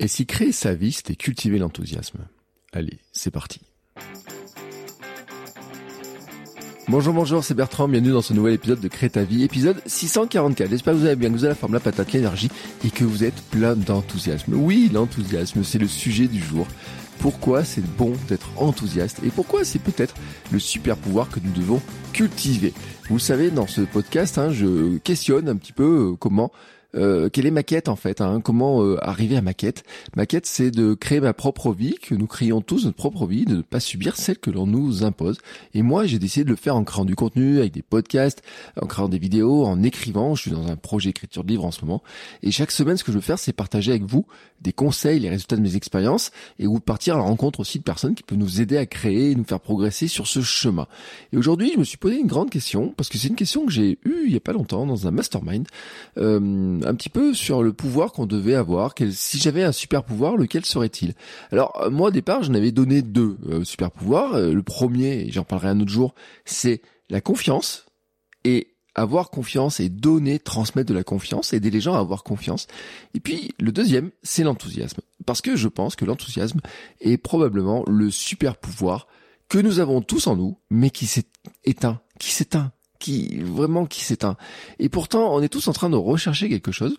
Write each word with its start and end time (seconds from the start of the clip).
Et 0.00 0.06
si 0.06 0.26
créer 0.26 0.52
sa 0.52 0.74
vie, 0.74 0.92
c'était 0.92 1.16
cultiver 1.16 1.58
l'enthousiasme 1.58 2.20
Allez, 2.72 2.98
c'est 3.12 3.32
parti. 3.32 3.60
Bonjour, 6.86 7.12
bonjour, 7.12 7.42
c'est 7.42 7.54
Bertrand, 7.54 7.88
bienvenue 7.88 8.12
dans 8.12 8.22
ce 8.22 8.32
nouvel 8.32 8.54
épisode 8.54 8.80
de 8.80 8.86
Créer 8.86 9.10
ta 9.10 9.24
vie, 9.24 9.42
épisode 9.42 9.82
644. 9.86 10.70
J'espère 10.70 10.94
que 10.94 10.98
vous 10.98 11.06
allez 11.06 11.16
bien, 11.16 11.28
que 11.30 11.34
vous 11.34 11.44
avez 11.44 11.52
la 11.52 11.56
forme, 11.56 11.74
la 11.74 11.80
patate, 11.80 12.12
l'énergie 12.12 12.48
et 12.84 12.90
que 12.90 13.04
vous 13.04 13.24
êtes 13.24 13.42
plein 13.50 13.74
d'enthousiasme. 13.74 14.54
Oui, 14.54 14.88
l'enthousiasme, 14.92 15.64
c'est 15.64 15.78
le 15.78 15.88
sujet 15.88 16.28
du 16.28 16.40
jour. 16.40 16.68
Pourquoi 17.18 17.64
c'est 17.64 17.84
bon 17.84 18.12
d'être 18.28 18.50
enthousiaste 18.56 19.18
et 19.24 19.30
pourquoi 19.30 19.64
c'est 19.64 19.80
peut-être 19.80 20.14
le 20.52 20.60
super 20.60 20.96
pouvoir 20.96 21.28
que 21.28 21.40
nous 21.42 21.52
devons 21.52 21.82
cultiver? 22.12 22.72
Vous 23.10 23.18
savez, 23.18 23.50
dans 23.50 23.66
ce 23.66 23.80
podcast, 23.80 24.38
hein, 24.38 24.52
je 24.52 24.98
questionne 24.98 25.48
un 25.48 25.56
petit 25.56 25.72
peu 25.72 26.12
euh, 26.12 26.16
comment 26.16 26.52
euh, 26.94 27.28
quelle 27.28 27.46
est 27.46 27.50
ma 27.50 27.62
quête 27.62 27.88
en 27.88 27.96
fait 27.96 28.20
hein, 28.20 28.40
Comment 28.42 28.82
euh, 28.82 28.96
arriver 29.02 29.36
à 29.36 29.42
ma 29.42 29.54
quête? 29.54 29.84
Ma 30.16 30.26
quête, 30.26 30.46
c'est 30.46 30.70
de 30.70 30.94
créer 30.94 31.20
ma 31.20 31.34
propre 31.34 31.72
vie, 31.72 31.96
que 32.00 32.14
nous 32.14 32.26
créons 32.26 32.60
tous 32.60 32.84
notre 32.84 32.96
propre 32.96 33.26
vie, 33.26 33.44
de 33.44 33.56
ne 33.56 33.62
pas 33.62 33.80
subir 33.80 34.16
celle 34.16 34.38
que 34.38 34.50
l'on 34.50 34.66
nous 34.66 35.04
impose. 35.04 35.38
Et 35.74 35.82
moi, 35.82 36.06
j'ai 36.06 36.18
décidé 36.18 36.44
de 36.44 36.50
le 36.50 36.56
faire 36.56 36.76
en 36.76 36.84
créant 36.84 37.04
du 37.04 37.14
contenu, 37.14 37.58
avec 37.58 37.72
des 37.72 37.82
podcasts, 37.82 38.42
en 38.80 38.86
créant 38.86 39.08
des 39.08 39.18
vidéos, 39.18 39.64
en 39.64 39.82
écrivant. 39.82 40.34
Je 40.34 40.42
suis 40.42 40.50
dans 40.50 40.66
un 40.66 40.76
projet 40.76 41.10
écriture 41.10 41.44
de 41.44 41.48
livre 41.48 41.64
en 41.64 41.70
ce 41.70 41.84
moment. 41.84 42.02
Et 42.42 42.50
chaque 42.50 42.70
semaine, 42.70 42.96
ce 42.96 43.04
que 43.04 43.12
je 43.12 43.16
veux 43.16 43.22
faire, 43.22 43.38
c'est 43.38 43.52
partager 43.52 43.90
avec 43.90 44.04
vous 44.04 44.26
des 44.60 44.72
conseils, 44.72 45.20
les 45.20 45.28
résultats 45.28 45.56
de 45.56 45.60
mes 45.60 45.76
expériences, 45.76 46.32
et 46.58 46.66
vous 46.66 46.80
partir 46.80 47.14
à 47.14 47.18
la 47.18 47.24
rencontre 47.24 47.60
aussi 47.60 47.78
de 47.78 47.84
personnes 47.84 48.14
qui 48.14 48.22
peuvent 48.22 48.38
nous 48.38 48.60
aider 48.60 48.76
à 48.76 48.86
créer 48.86 49.30
et 49.30 49.34
nous 49.34 49.44
faire 49.44 49.60
progresser 49.60 50.08
sur 50.08 50.26
ce 50.26 50.40
chemin. 50.40 50.86
Et 51.32 51.36
aujourd'hui, 51.36 51.70
je 51.74 51.78
me 51.78 51.84
suis 51.84 51.96
posé 51.96 52.18
une 52.18 52.26
grande 52.26 52.50
question, 52.50 52.92
parce 52.96 53.08
que 53.08 53.18
c'est 53.18 53.28
une 53.28 53.36
question 53.36 53.66
que 53.66 53.72
j'ai 53.72 53.98
eue 54.04 54.24
il 54.26 54.32
y 54.32 54.36
a 54.36 54.40
pas 54.40 54.52
longtemps 54.52 54.86
dans 54.86 55.06
un 55.06 55.10
mastermind. 55.10 55.66
Euh, 56.18 56.77
un 56.84 56.94
petit 56.94 57.08
peu 57.08 57.34
sur 57.34 57.62
le 57.62 57.72
pouvoir 57.72 58.12
qu'on 58.12 58.26
devait 58.26 58.54
avoir. 58.54 58.94
si 59.10 59.38
j'avais 59.38 59.62
un 59.62 59.72
super 59.72 60.04
pouvoir, 60.04 60.36
lequel 60.36 60.64
serait-il? 60.64 61.14
Alors 61.52 61.80
euh, 61.82 61.90
moi 61.90 62.08
au 62.08 62.10
départ, 62.10 62.42
j'en 62.42 62.54
avais 62.54 62.72
donné 62.72 63.02
deux 63.02 63.38
euh, 63.48 63.64
super 63.64 63.90
pouvoirs. 63.90 64.34
Euh, 64.34 64.52
le 64.52 64.62
premier, 64.62 65.30
j'en 65.30 65.44
parlerai 65.44 65.68
un 65.68 65.80
autre 65.80 65.90
jour, 65.90 66.14
c'est 66.44 66.82
la 67.10 67.20
confiance 67.20 67.86
et 68.44 68.74
avoir 68.94 69.30
confiance 69.30 69.80
et 69.80 69.88
donner, 69.88 70.38
transmettre 70.38 70.88
de 70.88 70.94
la 70.94 71.04
confiance, 71.04 71.52
aider 71.52 71.70
les 71.70 71.80
gens 71.80 71.94
à 71.94 72.00
avoir 72.00 72.24
confiance. 72.24 72.66
Et 73.14 73.20
puis 73.20 73.52
le 73.58 73.72
deuxième, 73.72 74.10
c'est 74.22 74.42
l'enthousiasme. 74.42 75.00
Parce 75.26 75.40
que 75.40 75.56
je 75.56 75.68
pense 75.68 75.96
que 75.96 76.04
l'enthousiasme 76.04 76.60
est 77.00 77.16
probablement 77.16 77.84
le 77.86 78.10
super 78.10 78.56
pouvoir 78.56 79.06
que 79.48 79.58
nous 79.58 79.78
avons 79.78 80.02
tous 80.02 80.26
en 80.26 80.36
nous, 80.36 80.58
mais 80.70 80.90
qui 80.90 81.06
s'est 81.06 81.26
éteint, 81.64 82.00
qui 82.18 82.30
s'éteint 82.32 82.72
qui 82.98 83.38
vraiment 83.38 83.86
qui 83.86 84.04
s'éteint. 84.04 84.36
Et 84.78 84.88
pourtant, 84.88 85.34
on 85.34 85.42
est 85.42 85.48
tous 85.48 85.68
en 85.68 85.72
train 85.72 85.90
de 85.90 85.96
rechercher 85.96 86.48
quelque 86.48 86.72
chose. 86.72 86.96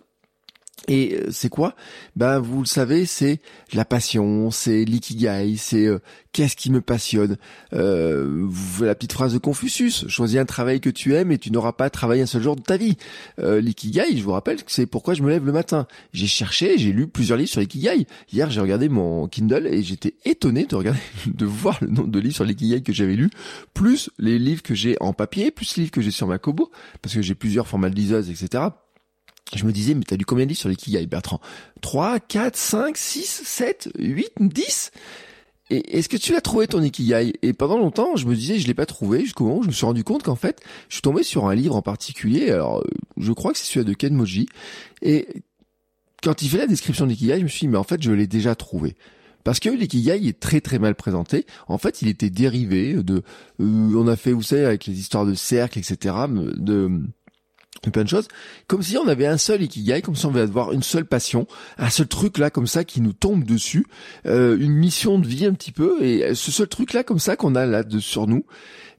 Et 0.88 1.14
euh, 1.14 1.28
c'est 1.30 1.48
quoi? 1.48 1.74
Ben 2.16 2.38
vous 2.38 2.60
le 2.60 2.66
savez, 2.66 3.04
c'est 3.06 3.40
la 3.72 3.84
passion, 3.84 4.50
c'est 4.50 4.84
l'ikigai, 4.84 5.56
c'est 5.56 5.86
euh, 5.86 5.98
qu'est-ce 6.32 6.56
qui 6.56 6.70
me 6.70 6.80
passionne? 6.80 7.36
Euh, 7.72 8.48
la 8.80 8.94
petite 8.94 9.12
phrase 9.12 9.32
de 9.32 9.38
Confucius 9.38 10.08
choisis 10.08 10.38
un 10.38 10.44
travail 10.44 10.80
que 10.80 10.90
tu 10.90 11.14
aimes 11.14 11.32
et 11.32 11.38
tu 11.38 11.50
n'auras 11.50 11.72
pas 11.72 11.90
travaillé 11.90 12.22
un 12.22 12.26
seul 12.26 12.42
jour 12.42 12.56
de 12.56 12.62
ta 12.62 12.76
vie. 12.76 12.96
Euh, 13.38 13.60
l'ikigai, 13.60 14.16
je 14.16 14.22
vous 14.22 14.32
rappelle 14.32 14.58
c'est 14.66 14.86
pourquoi 14.86 15.14
je 15.14 15.22
me 15.22 15.28
lève 15.28 15.44
le 15.44 15.52
matin. 15.52 15.86
J'ai 16.12 16.26
cherché, 16.26 16.78
j'ai 16.78 16.92
lu 16.92 17.06
plusieurs 17.08 17.36
livres 17.36 17.50
sur 17.50 17.60
l'ikigai. 17.60 18.06
Hier, 18.32 18.50
j'ai 18.50 18.60
regardé 18.60 18.88
mon 18.88 19.28
Kindle 19.28 19.66
et 19.66 19.82
j'étais 19.82 20.14
étonné 20.24 20.64
de 20.64 20.76
regarder, 20.76 21.00
de 21.26 21.44
voir 21.44 21.78
le 21.82 21.88
nombre 21.88 22.08
de 22.08 22.18
livres 22.18 22.36
sur 22.36 22.44
l'ikigai 22.44 22.82
que 22.82 22.92
j'avais 22.92 23.16
lu, 23.16 23.30
plus 23.74 24.10
les 24.18 24.38
livres 24.38 24.62
que 24.62 24.74
j'ai 24.74 24.96
en 25.00 25.12
papier, 25.12 25.50
plus 25.50 25.76
les 25.76 25.82
livres 25.82 25.92
que 25.92 26.00
j'ai 26.00 26.10
sur 26.10 26.26
ma 26.26 26.38
Kobo, 26.38 26.70
parce 27.02 27.14
que 27.14 27.22
j'ai 27.22 27.34
plusieurs 27.34 27.66
formats 27.66 27.90
de 27.90 27.96
liseuse, 27.96 28.30
etc 28.30 28.70
je 29.54 29.64
me 29.64 29.72
disais, 29.72 29.94
mais 29.94 30.04
t'as 30.04 30.16
lu 30.16 30.24
combien 30.24 30.44
de 30.44 30.50
livres 30.50 30.60
sur 30.60 30.68
l'ikigai, 30.68 31.06
Bertrand? 31.06 31.40
3, 31.80 32.20
4, 32.20 32.56
5, 32.56 32.96
6, 32.96 33.42
7, 33.44 33.90
8, 33.98 34.32
10 34.40 34.90
et 35.72 35.98
est-ce 35.98 36.08
que 36.08 36.16
tu 36.16 36.32
l'as 36.32 36.40
trouvé 36.40 36.66
ton 36.66 36.82
Ikigai? 36.82 37.32
Et 37.42 37.52
pendant 37.52 37.78
longtemps, 37.78 38.16
je 38.16 38.26
me 38.26 38.34
disais, 38.34 38.58
je 38.58 38.66
l'ai 38.66 38.74
pas 38.74 38.86
trouvé. 38.86 39.20
Jusqu'au 39.20 39.44
moment 39.44 39.58
où 39.58 39.62
je 39.62 39.68
me 39.68 39.72
suis 39.72 39.86
rendu 39.86 40.02
compte 40.02 40.24
qu'en 40.24 40.34
fait, 40.34 40.60
je 40.88 40.94
suis 40.94 41.02
tombé 41.02 41.22
sur 41.22 41.46
un 41.46 41.54
livre 41.54 41.76
en 41.76 41.82
particulier. 41.82 42.50
Alors, 42.50 42.82
je 43.16 43.32
crois 43.32 43.52
que 43.52 43.58
c'est 43.58 43.72
celui 43.72 43.86
de 43.86 43.94
Ken 43.94 44.12
Moji. 44.12 44.48
Et 45.00 45.28
quand 46.24 46.42
il 46.42 46.48
fait 46.48 46.58
la 46.58 46.66
description 46.66 47.06
de 47.06 47.10
l'Ikigai, 47.12 47.38
je 47.38 47.44
me 47.44 47.48
suis 47.48 47.60
dit, 47.60 47.68
mais 47.68 47.78
en 47.78 47.84
fait, 47.84 48.02
je 48.02 48.10
l'ai 48.10 48.26
déjà 48.26 48.56
trouvé. 48.56 48.96
Parce 49.44 49.60
que 49.60 49.70
l'ikigai 49.70 50.28
est 50.28 50.38
très 50.38 50.60
très 50.60 50.78
mal 50.78 50.94
présenté. 50.94 51.46
En 51.68 51.78
fait, 51.78 52.02
il 52.02 52.08
était 52.08 52.30
dérivé 52.30 52.94
de, 52.94 53.22
euh, 53.60 53.94
on 53.94 54.06
a 54.06 54.16
fait, 54.16 54.32
vous 54.32 54.42
savez, 54.42 54.64
avec 54.64 54.86
les 54.86 54.98
histoires 54.98 55.24
de 55.24 55.34
cercles, 55.34 55.78
etc., 55.78 56.14
de 56.28 57.00
plein 57.88 58.04
de 58.04 58.08
choses, 58.08 58.28
comme 58.66 58.82
si 58.82 58.98
on 58.98 59.08
avait 59.08 59.26
un 59.26 59.38
seul 59.38 59.62
ikigai, 59.62 60.02
comme 60.02 60.16
si 60.16 60.26
on 60.26 60.30
devait 60.30 60.42
avoir 60.42 60.72
une 60.72 60.82
seule 60.82 61.06
passion, 61.06 61.46
un 61.78 61.88
seul 61.88 62.08
truc 62.08 62.36
là 62.36 62.50
comme 62.50 62.66
ça 62.66 62.84
qui 62.84 63.00
nous 63.00 63.14
tombe 63.14 63.44
dessus, 63.44 63.86
euh, 64.26 64.58
une 64.58 64.74
mission 64.74 65.18
de 65.18 65.26
vie 65.26 65.46
un 65.46 65.54
petit 65.54 65.72
peu, 65.72 66.02
et 66.02 66.34
ce 66.34 66.50
seul 66.50 66.68
truc 66.68 66.92
là 66.92 67.02
comme 67.04 67.18
ça 67.18 67.36
qu'on 67.36 67.54
a 67.54 67.64
là 67.64 67.82
de, 67.82 67.98
sur 67.98 68.26
nous. 68.26 68.44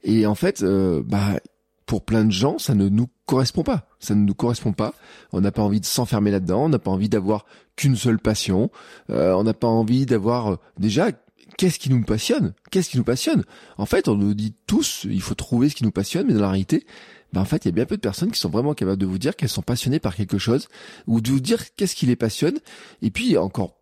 Et 0.02 0.26
en 0.26 0.34
fait, 0.34 0.62
euh, 0.62 1.02
bah 1.04 1.38
pour 1.86 2.04
plein 2.04 2.24
de 2.24 2.32
gens, 2.32 2.58
ça 2.58 2.74
ne 2.74 2.88
nous 2.88 3.08
correspond 3.26 3.62
pas. 3.62 3.86
Ça 4.00 4.14
ne 4.14 4.24
nous 4.24 4.34
correspond 4.34 4.72
pas. 4.72 4.94
On 5.32 5.42
n'a 5.42 5.52
pas 5.52 5.62
envie 5.62 5.80
de 5.80 5.84
s'enfermer 5.84 6.30
là-dedans. 6.30 6.64
On 6.64 6.68
n'a 6.70 6.78
pas 6.78 6.90
envie 6.90 7.10
d'avoir 7.10 7.44
qu'une 7.76 7.96
seule 7.96 8.18
passion. 8.18 8.70
Euh, 9.10 9.34
on 9.34 9.44
n'a 9.44 9.52
pas 9.52 9.68
envie 9.68 10.06
d'avoir 10.06 10.58
déjà 10.78 11.10
qu'est-ce 11.58 11.78
qui 11.78 11.90
nous 11.90 12.02
passionne? 12.02 12.54
Qu'est-ce 12.70 12.90
qui 12.90 12.98
nous 12.98 13.04
passionne? 13.04 13.44
En 13.76 13.86
fait, 13.86 14.08
on 14.08 14.14
nous 14.14 14.34
dit 14.34 14.54
tous, 14.66 15.06
il 15.08 15.20
faut 15.20 15.34
trouver 15.34 15.68
ce 15.68 15.74
qui 15.74 15.84
nous 15.84 15.90
passionne, 15.90 16.26
mais 16.26 16.34
dans 16.34 16.40
la 16.40 16.50
réalité, 16.50 16.86
ben 17.32 17.40
en 17.40 17.44
fait, 17.44 17.64
il 17.64 17.68
y 17.68 17.70
a 17.70 17.72
bien 17.72 17.86
peu 17.86 17.96
de 17.96 18.00
personnes 18.00 18.30
qui 18.30 18.40
sont 18.40 18.50
vraiment 18.50 18.74
capables 18.74 19.00
de 19.00 19.06
vous 19.06 19.18
dire 19.18 19.36
qu'elles 19.36 19.48
sont 19.48 19.62
passionnées 19.62 20.00
par 20.00 20.14
quelque 20.14 20.38
chose, 20.38 20.68
ou 21.06 21.20
de 21.20 21.30
vous 21.30 21.40
dire 21.40 21.74
qu'est-ce 21.74 21.94
qui 21.94 22.06
les 22.06 22.16
passionne, 22.16 22.58
et 23.00 23.10
puis 23.10 23.36
encore 23.36 23.81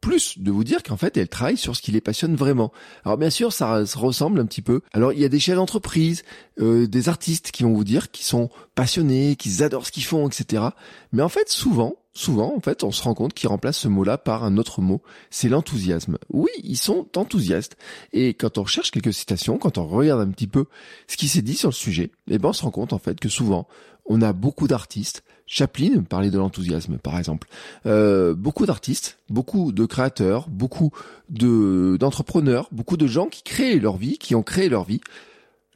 plus 0.00 0.38
de 0.38 0.50
vous 0.50 0.64
dire 0.64 0.82
qu'en 0.82 0.96
fait 0.96 1.16
elles 1.16 1.28
travaillent 1.28 1.56
sur 1.56 1.76
ce 1.76 1.82
qui 1.82 1.92
les 1.92 2.00
passionne 2.00 2.36
vraiment. 2.36 2.72
Alors 3.04 3.18
bien 3.18 3.30
sûr 3.30 3.52
ça, 3.52 3.82
ressemble 3.96 4.40
un 4.40 4.46
petit 4.46 4.62
peu. 4.62 4.80
Alors 4.92 5.12
il 5.12 5.20
y 5.20 5.24
a 5.24 5.28
des 5.28 5.40
chefs 5.40 5.56
d'entreprise, 5.56 6.22
euh, 6.60 6.86
des 6.86 7.08
artistes 7.08 7.50
qui 7.50 7.62
vont 7.62 7.72
vous 7.72 7.84
dire 7.84 8.10
qu'ils 8.10 8.26
sont 8.26 8.50
passionnés, 8.74 9.36
qu'ils 9.36 9.62
adorent 9.62 9.86
ce 9.86 9.92
qu'ils 9.92 10.04
font, 10.04 10.28
etc. 10.28 10.64
Mais 11.12 11.22
en 11.22 11.28
fait 11.28 11.48
souvent 11.48 11.96
souvent, 12.12 12.54
en 12.56 12.60
fait, 12.60 12.82
on 12.84 12.90
se 12.90 13.02
rend 13.02 13.14
compte 13.14 13.34
qu'ils 13.34 13.48
remplacent 13.48 13.78
ce 13.78 13.88
mot-là 13.88 14.18
par 14.18 14.44
un 14.44 14.56
autre 14.56 14.80
mot, 14.80 15.02
c'est 15.30 15.48
l'enthousiasme. 15.48 16.18
Oui, 16.28 16.50
ils 16.62 16.76
sont 16.76 17.06
enthousiastes. 17.16 17.76
Et 18.12 18.34
quand 18.34 18.58
on 18.58 18.64
recherche 18.64 18.90
quelques 18.90 19.14
citations, 19.14 19.58
quand 19.58 19.78
on 19.78 19.86
regarde 19.86 20.20
un 20.20 20.30
petit 20.30 20.46
peu 20.46 20.66
ce 21.06 21.16
qui 21.16 21.28
s'est 21.28 21.42
dit 21.42 21.54
sur 21.54 21.68
le 21.68 21.74
sujet, 21.74 22.10
eh 22.28 22.38
ben, 22.38 22.50
on 22.50 22.52
se 22.52 22.62
rend 22.62 22.70
compte, 22.70 22.92
en 22.92 22.98
fait, 22.98 23.18
que 23.20 23.28
souvent, 23.28 23.68
on 24.06 24.22
a 24.22 24.32
beaucoup 24.32 24.68
d'artistes. 24.68 25.22
Chaplin 25.52 26.04
parlait 26.08 26.30
de 26.30 26.38
l'enthousiasme, 26.38 26.98
par 26.98 27.18
exemple. 27.18 27.48
Euh, 27.84 28.34
beaucoup 28.34 28.66
d'artistes, 28.66 29.18
beaucoup 29.28 29.72
de 29.72 29.84
créateurs, 29.84 30.48
beaucoup 30.48 30.92
de 31.28 31.96
d'entrepreneurs, 31.98 32.68
beaucoup 32.70 32.96
de 32.96 33.08
gens 33.08 33.26
qui 33.26 33.42
créent 33.42 33.80
leur 33.80 33.96
vie, 33.96 34.16
qui 34.16 34.36
ont 34.36 34.44
créé 34.44 34.68
leur 34.68 34.84
vie, 34.84 35.00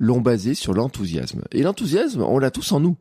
l'ont 0.05 0.21
basé 0.21 0.55
sur 0.55 0.75
l'enthousiasme. 0.75 1.43
Et 1.53 1.63
l'enthousiasme, 1.63 2.23
on 2.23 2.39
l'a 2.39 2.51
tous 2.51 2.73
en 2.73 2.81
nous. 2.81 2.97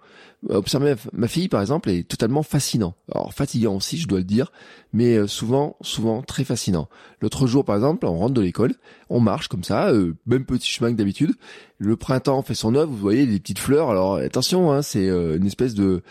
Observez, 0.50 0.96
ma 1.14 1.28
fille, 1.28 1.48
par 1.48 1.62
exemple, 1.62 1.90
est 1.90 2.08
totalement 2.08 2.44
fascinant. 2.44 2.96
Alors, 3.14 3.34
fatigant 3.34 3.76
aussi, 3.76 3.98
je 3.98 4.08
dois 4.08 4.20
le 4.20 4.26
dire, 4.26 4.52
mais 4.92 5.16
euh, 5.16 5.28
souvent, 5.28 5.78
souvent 5.82 6.22
très 6.22 6.44
fascinant. 6.44 6.90
L'autre 7.22 7.48
jour, 7.48 7.64
par 7.64 7.76
exemple, 7.76 8.06
on 8.06 8.18
rentre 8.18 8.34
de 8.34 8.42
l'école, 8.42 8.74
on 9.10 9.20
marche 9.20 9.48
comme 9.48 9.64
ça, 9.64 9.90
euh, 9.90 10.14
même 10.26 10.46
petit 10.46 10.70
chemin 10.70 10.92
que 10.92 10.98
d'habitude. 10.98 11.34
Le 11.78 11.96
printemps 11.96 12.42
fait 12.42 12.56
son 12.56 12.76
œuvre, 12.76 12.92
vous 12.92 12.98
voyez, 12.98 13.26
des 13.26 13.40
petites 13.40 13.60
fleurs. 13.60 13.90
Alors, 13.90 14.16
attention, 14.16 14.72
hein, 14.72 14.82
c'est 14.82 15.08
euh, 15.08 15.38
une 15.38 15.46
espèce 15.46 15.76
de... 15.76 16.02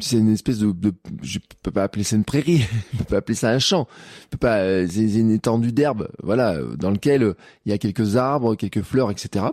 C'est 0.00 0.18
une 0.18 0.32
espèce 0.32 0.58
de, 0.58 0.70
de, 0.70 0.92
je 1.22 1.38
peux 1.62 1.70
pas 1.70 1.82
appeler 1.82 2.04
ça 2.04 2.16
une 2.16 2.24
prairie, 2.24 2.58
je 2.92 2.98
peux 2.98 3.04
pas 3.04 3.16
appeler 3.16 3.34
ça 3.34 3.48
un 3.48 3.58
champ, 3.58 3.88
je 4.24 4.26
peux 4.26 4.36
pas, 4.36 4.86
c'est 4.86 5.14
une 5.14 5.30
étendue 5.30 5.72
d'herbe, 5.72 6.10
voilà, 6.22 6.60
dans 6.76 6.90
lequel 6.90 7.34
il 7.64 7.70
y 7.70 7.72
a 7.72 7.78
quelques 7.78 8.16
arbres, 8.16 8.54
quelques 8.54 8.82
fleurs, 8.82 9.10
etc. 9.10 9.46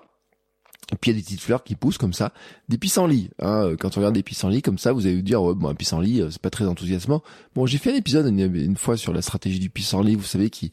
Et 0.94 0.98
puis 0.98 1.12
il 1.12 1.16
y 1.16 1.18
a 1.18 1.20
des 1.20 1.24
petites 1.24 1.42
fleurs 1.42 1.64
qui 1.64 1.76
poussent 1.76 1.98
comme 1.98 2.14
ça, 2.14 2.32
des 2.70 2.78
pissenlits. 2.78 3.30
Hein. 3.40 3.76
Quand 3.80 3.98
on 3.98 4.02
regarde 4.02 4.14
des 4.14 4.24
pissenlits 4.24 4.62
comme 4.62 4.78
ça, 4.78 4.94
vous 4.94 5.06
allez 5.08 5.16
vous 5.16 5.22
dire 5.24 5.42
ouais, 5.42 5.56
bon 5.56 5.68
un 5.68 5.76
pissenlit 5.76 6.22
euh, 6.22 6.30
c'est 6.30 6.42
pas 6.42 6.52
très 6.52 6.66
enthousiasmant. 6.66 7.24
Bon 7.56 7.66
j'ai 7.66 7.80
fait 7.80 7.92
un 7.92 7.96
épisode 7.96 8.28
une, 8.28 8.78
fois 8.78 8.96
sur 8.96 9.12
la 9.12 9.22
stratégie 9.22 9.60
du 9.60 9.70
pissenlit, 9.70 10.16
vous 10.16 10.24
savez 10.24 10.50
qui 10.50 10.72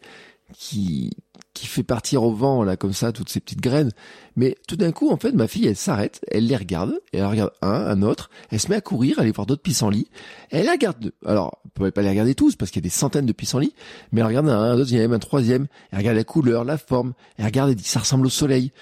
qui 0.54 1.10
qui 1.54 1.66
fait 1.66 1.82
partir 1.82 2.22
au 2.22 2.32
vent 2.32 2.62
là 2.62 2.76
comme 2.76 2.92
ça 2.92 3.12
toutes 3.12 3.30
ces 3.30 3.40
petites 3.40 3.60
graines. 3.62 3.90
Mais 4.36 4.56
tout 4.68 4.76
d'un 4.76 4.92
coup, 4.92 5.10
en 5.10 5.18
fait, 5.18 5.32
ma 5.32 5.46
fille, 5.46 5.66
elle 5.66 5.76
s'arrête, 5.76 6.20
elle 6.30 6.46
les 6.46 6.56
regarde, 6.56 6.98
elle 7.12 7.26
regarde 7.26 7.52
un, 7.60 7.68
un 7.68 8.02
autre, 8.02 8.30
elle 8.50 8.60
se 8.60 8.68
met 8.68 8.76
à 8.76 8.80
courir, 8.80 9.18
aller 9.18 9.32
voir 9.32 9.46
d'autres 9.46 9.62
pissenlits, 9.62 10.08
elle 10.50 10.66
la 10.66 10.72
regarde 10.72 10.98
deux. 10.98 11.12
Alors, 11.26 11.58
vous 11.64 11.70
pouvez 11.70 11.90
pas 11.90 12.02
les 12.02 12.08
regarder 12.08 12.34
tous 12.34 12.56
parce 12.56 12.70
qu'il 12.70 12.80
y 12.80 12.84
a 12.84 12.88
des 12.88 12.90
centaines 12.90 13.26
de 13.26 13.32
pissenlits, 13.32 13.74
mais 14.12 14.20
elle 14.20 14.26
regarde 14.26 14.48
un, 14.48 14.58
un 14.58 14.76
deuxième, 14.76 15.12
un 15.12 15.18
troisième, 15.18 15.66
elle 15.90 15.98
regarde 15.98 16.16
la 16.16 16.24
couleur, 16.24 16.64
la 16.64 16.78
forme, 16.78 17.12
elle 17.36 17.46
regarde 17.46 17.70
et 17.70 17.74
dit 17.74 17.84
ça 17.84 18.00
ressemble 18.00 18.26
au 18.26 18.30
soleil. 18.30 18.72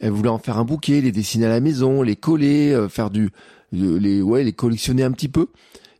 Elle 0.00 0.12
voulait 0.12 0.28
en 0.28 0.38
faire 0.38 0.58
un 0.58 0.64
bouquet, 0.64 1.00
les 1.00 1.12
dessiner 1.12 1.46
à 1.46 1.50
la 1.50 1.60
maison, 1.60 2.02
les 2.02 2.16
coller, 2.16 2.72
euh, 2.72 2.88
faire 2.88 3.10
du, 3.10 3.30
les, 3.72 4.22
ouais, 4.22 4.44
les 4.44 4.52
collectionner 4.52 5.02
un 5.02 5.12
petit 5.12 5.28
peu. 5.28 5.48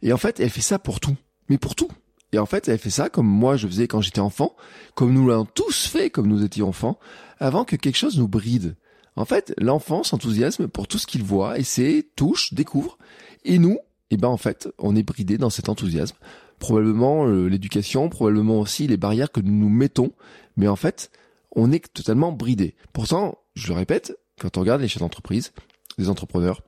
Et 0.02 0.12
en 0.12 0.16
fait, 0.16 0.40
elle 0.40 0.50
fait 0.50 0.60
ça 0.60 0.78
pour 0.78 1.00
tout. 1.00 1.16
Mais 1.48 1.58
pour 1.58 1.74
tout. 1.74 1.88
Et 2.32 2.38
en 2.38 2.46
fait, 2.46 2.68
elle 2.68 2.78
fait 2.78 2.90
ça 2.90 3.08
comme 3.08 3.26
moi 3.26 3.56
je 3.56 3.66
faisais 3.66 3.88
quand 3.88 4.00
j'étais 4.00 4.20
enfant, 4.20 4.54
comme 4.94 5.12
nous 5.12 5.28
l'avons 5.28 5.46
tous 5.46 5.86
fait 5.86 6.10
comme 6.10 6.28
nous 6.28 6.44
étions 6.44 6.68
enfants, 6.68 6.98
avant 7.38 7.64
que 7.64 7.76
quelque 7.76 7.96
chose 7.96 8.18
nous 8.18 8.28
bride. 8.28 8.76
En 9.16 9.24
fait, 9.24 9.54
l'enfant 9.58 10.02
s'enthousiasme 10.02 10.68
pour 10.68 10.86
tout 10.86 10.98
ce 10.98 11.06
qu'il 11.06 11.22
voit, 11.22 11.58
essaie, 11.58 12.06
touche, 12.14 12.52
découvre. 12.54 12.98
Et 13.44 13.58
nous, 13.58 13.78
eh 14.10 14.16
ben 14.16 14.28
en 14.28 14.36
fait, 14.36 14.68
on 14.78 14.94
est 14.94 15.02
bridé 15.02 15.38
dans 15.38 15.50
cet 15.50 15.68
enthousiasme. 15.68 16.16
Probablement 16.58 17.26
euh, 17.26 17.48
l'éducation, 17.48 18.08
probablement 18.10 18.60
aussi 18.60 18.86
les 18.86 18.96
barrières 18.96 19.32
que 19.32 19.40
nous 19.40 19.52
nous 19.52 19.68
mettons. 19.68 20.12
Mais 20.56 20.68
en 20.68 20.76
fait, 20.76 21.10
on 21.56 21.72
est 21.72 21.92
totalement 21.92 22.30
bridé. 22.30 22.74
Pourtant, 22.92 23.38
je 23.58 23.68
le 23.68 23.74
répète, 23.74 24.16
quand 24.40 24.56
on 24.56 24.60
regarde 24.60 24.80
les 24.80 24.88
chefs 24.88 25.00
d'entreprise, 25.00 25.52
les 25.98 26.08
entrepreneurs, 26.08 26.62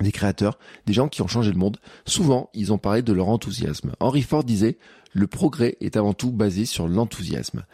des 0.00 0.12
créateurs, 0.12 0.58
des 0.86 0.92
gens 0.92 1.08
qui 1.08 1.22
ont 1.22 1.28
changé 1.28 1.50
le 1.50 1.58
monde, 1.58 1.78
souvent 2.04 2.50
ils 2.52 2.72
ont 2.72 2.78
parlé 2.78 3.02
de 3.02 3.12
leur 3.12 3.28
enthousiasme. 3.28 3.94
Henry 4.00 4.22
Ford 4.22 4.44
disait 4.44 4.76
le 5.12 5.26
progrès 5.26 5.76
est 5.80 5.96
avant 5.96 6.12
tout 6.12 6.32
basé 6.32 6.66
sur 6.66 6.88
l'enthousiasme. 6.88 7.64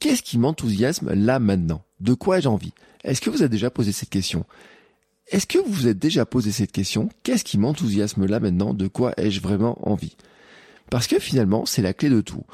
Qu'est-ce 0.00 0.22
qui 0.22 0.38
m'enthousiasme 0.38 1.12
là 1.14 1.38
maintenant? 1.38 1.84
De 2.00 2.14
quoi 2.14 2.38
ai-je 2.38 2.48
envie? 2.48 2.72
Est-ce 3.04 3.20
que 3.20 3.30
vous 3.30 3.42
avez 3.42 3.48
déjà 3.48 3.70
posé 3.70 3.92
cette 3.92 4.10
question? 4.10 4.44
Est-ce 5.28 5.46
que 5.46 5.58
vous 5.58 5.72
vous 5.72 5.86
êtes 5.86 5.98
déjà 5.98 6.26
posé 6.26 6.50
cette 6.50 6.72
question? 6.72 7.08
Qu'est-ce 7.22 7.44
qui 7.44 7.56
m'enthousiasme 7.56 8.26
là 8.26 8.40
maintenant? 8.40 8.74
De 8.74 8.88
quoi 8.88 9.14
ai-je 9.16 9.40
vraiment 9.40 9.78
envie? 9.88 10.16
Parce 10.90 11.06
que 11.06 11.20
finalement, 11.20 11.66
c'est 11.66 11.82
la 11.82 11.94
clé 11.94 12.10
de 12.10 12.20
tout. 12.20 12.44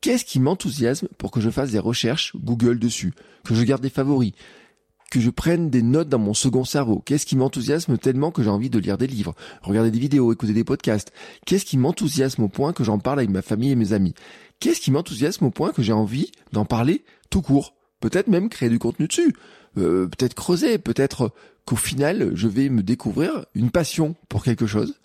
Qu'est-ce 0.00 0.24
qui 0.24 0.40
m'enthousiasme 0.40 1.08
pour 1.18 1.30
que 1.30 1.40
je 1.40 1.50
fasse 1.50 1.70
des 1.70 1.78
recherches 1.78 2.34
Google 2.36 2.78
dessus, 2.78 3.14
que 3.44 3.54
je 3.54 3.62
garde 3.62 3.82
des 3.82 3.90
favoris, 3.90 4.32
que 5.10 5.20
je 5.20 5.30
prenne 5.30 5.70
des 5.70 5.82
notes 5.82 6.08
dans 6.08 6.18
mon 6.18 6.34
second 6.34 6.64
cerveau. 6.64 7.00
Qu'est-ce 7.04 7.26
qui 7.26 7.36
m'enthousiasme 7.36 7.96
tellement 7.98 8.30
que 8.30 8.42
j'ai 8.42 8.50
envie 8.50 8.70
de 8.70 8.78
lire 8.78 8.98
des 8.98 9.06
livres, 9.06 9.34
regarder 9.62 9.90
des 9.90 9.98
vidéos, 9.98 10.32
écouter 10.32 10.52
des 10.52 10.64
podcasts? 10.64 11.12
Qu'est-ce 11.44 11.64
qui 11.64 11.78
m'enthousiasme 11.78 12.42
au 12.42 12.48
point 12.48 12.72
que 12.72 12.84
j'en 12.84 12.98
parle 12.98 13.20
avec 13.20 13.30
ma 13.30 13.42
famille 13.42 13.70
et 13.70 13.76
mes 13.76 13.92
amis? 13.92 14.14
Qu'est-ce 14.58 14.80
qui 14.80 14.90
m'enthousiasme 14.90 15.44
au 15.44 15.50
point 15.50 15.72
que 15.72 15.82
j'ai 15.82 15.92
envie 15.92 16.32
d'en 16.52 16.64
parler 16.64 17.04
tout 17.30 17.42
court? 17.42 17.74
Peut-être 18.00 18.28
même 18.28 18.48
créer 18.48 18.68
du 18.68 18.78
contenu 18.78 19.06
dessus, 19.06 19.34
euh, 19.78 20.06
peut-être 20.06 20.34
creuser, 20.34 20.78
peut-être 20.78 21.32
qu'au 21.64 21.76
final 21.76 22.32
je 22.34 22.48
vais 22.48 22.68
me 22.68 22.82
découvrir 22.82 23.46
une 23.54 23.70
passion 23.70 24.16
pour 24.28 24.44
quelque 24.44 24.66
chose. 24.66 25.00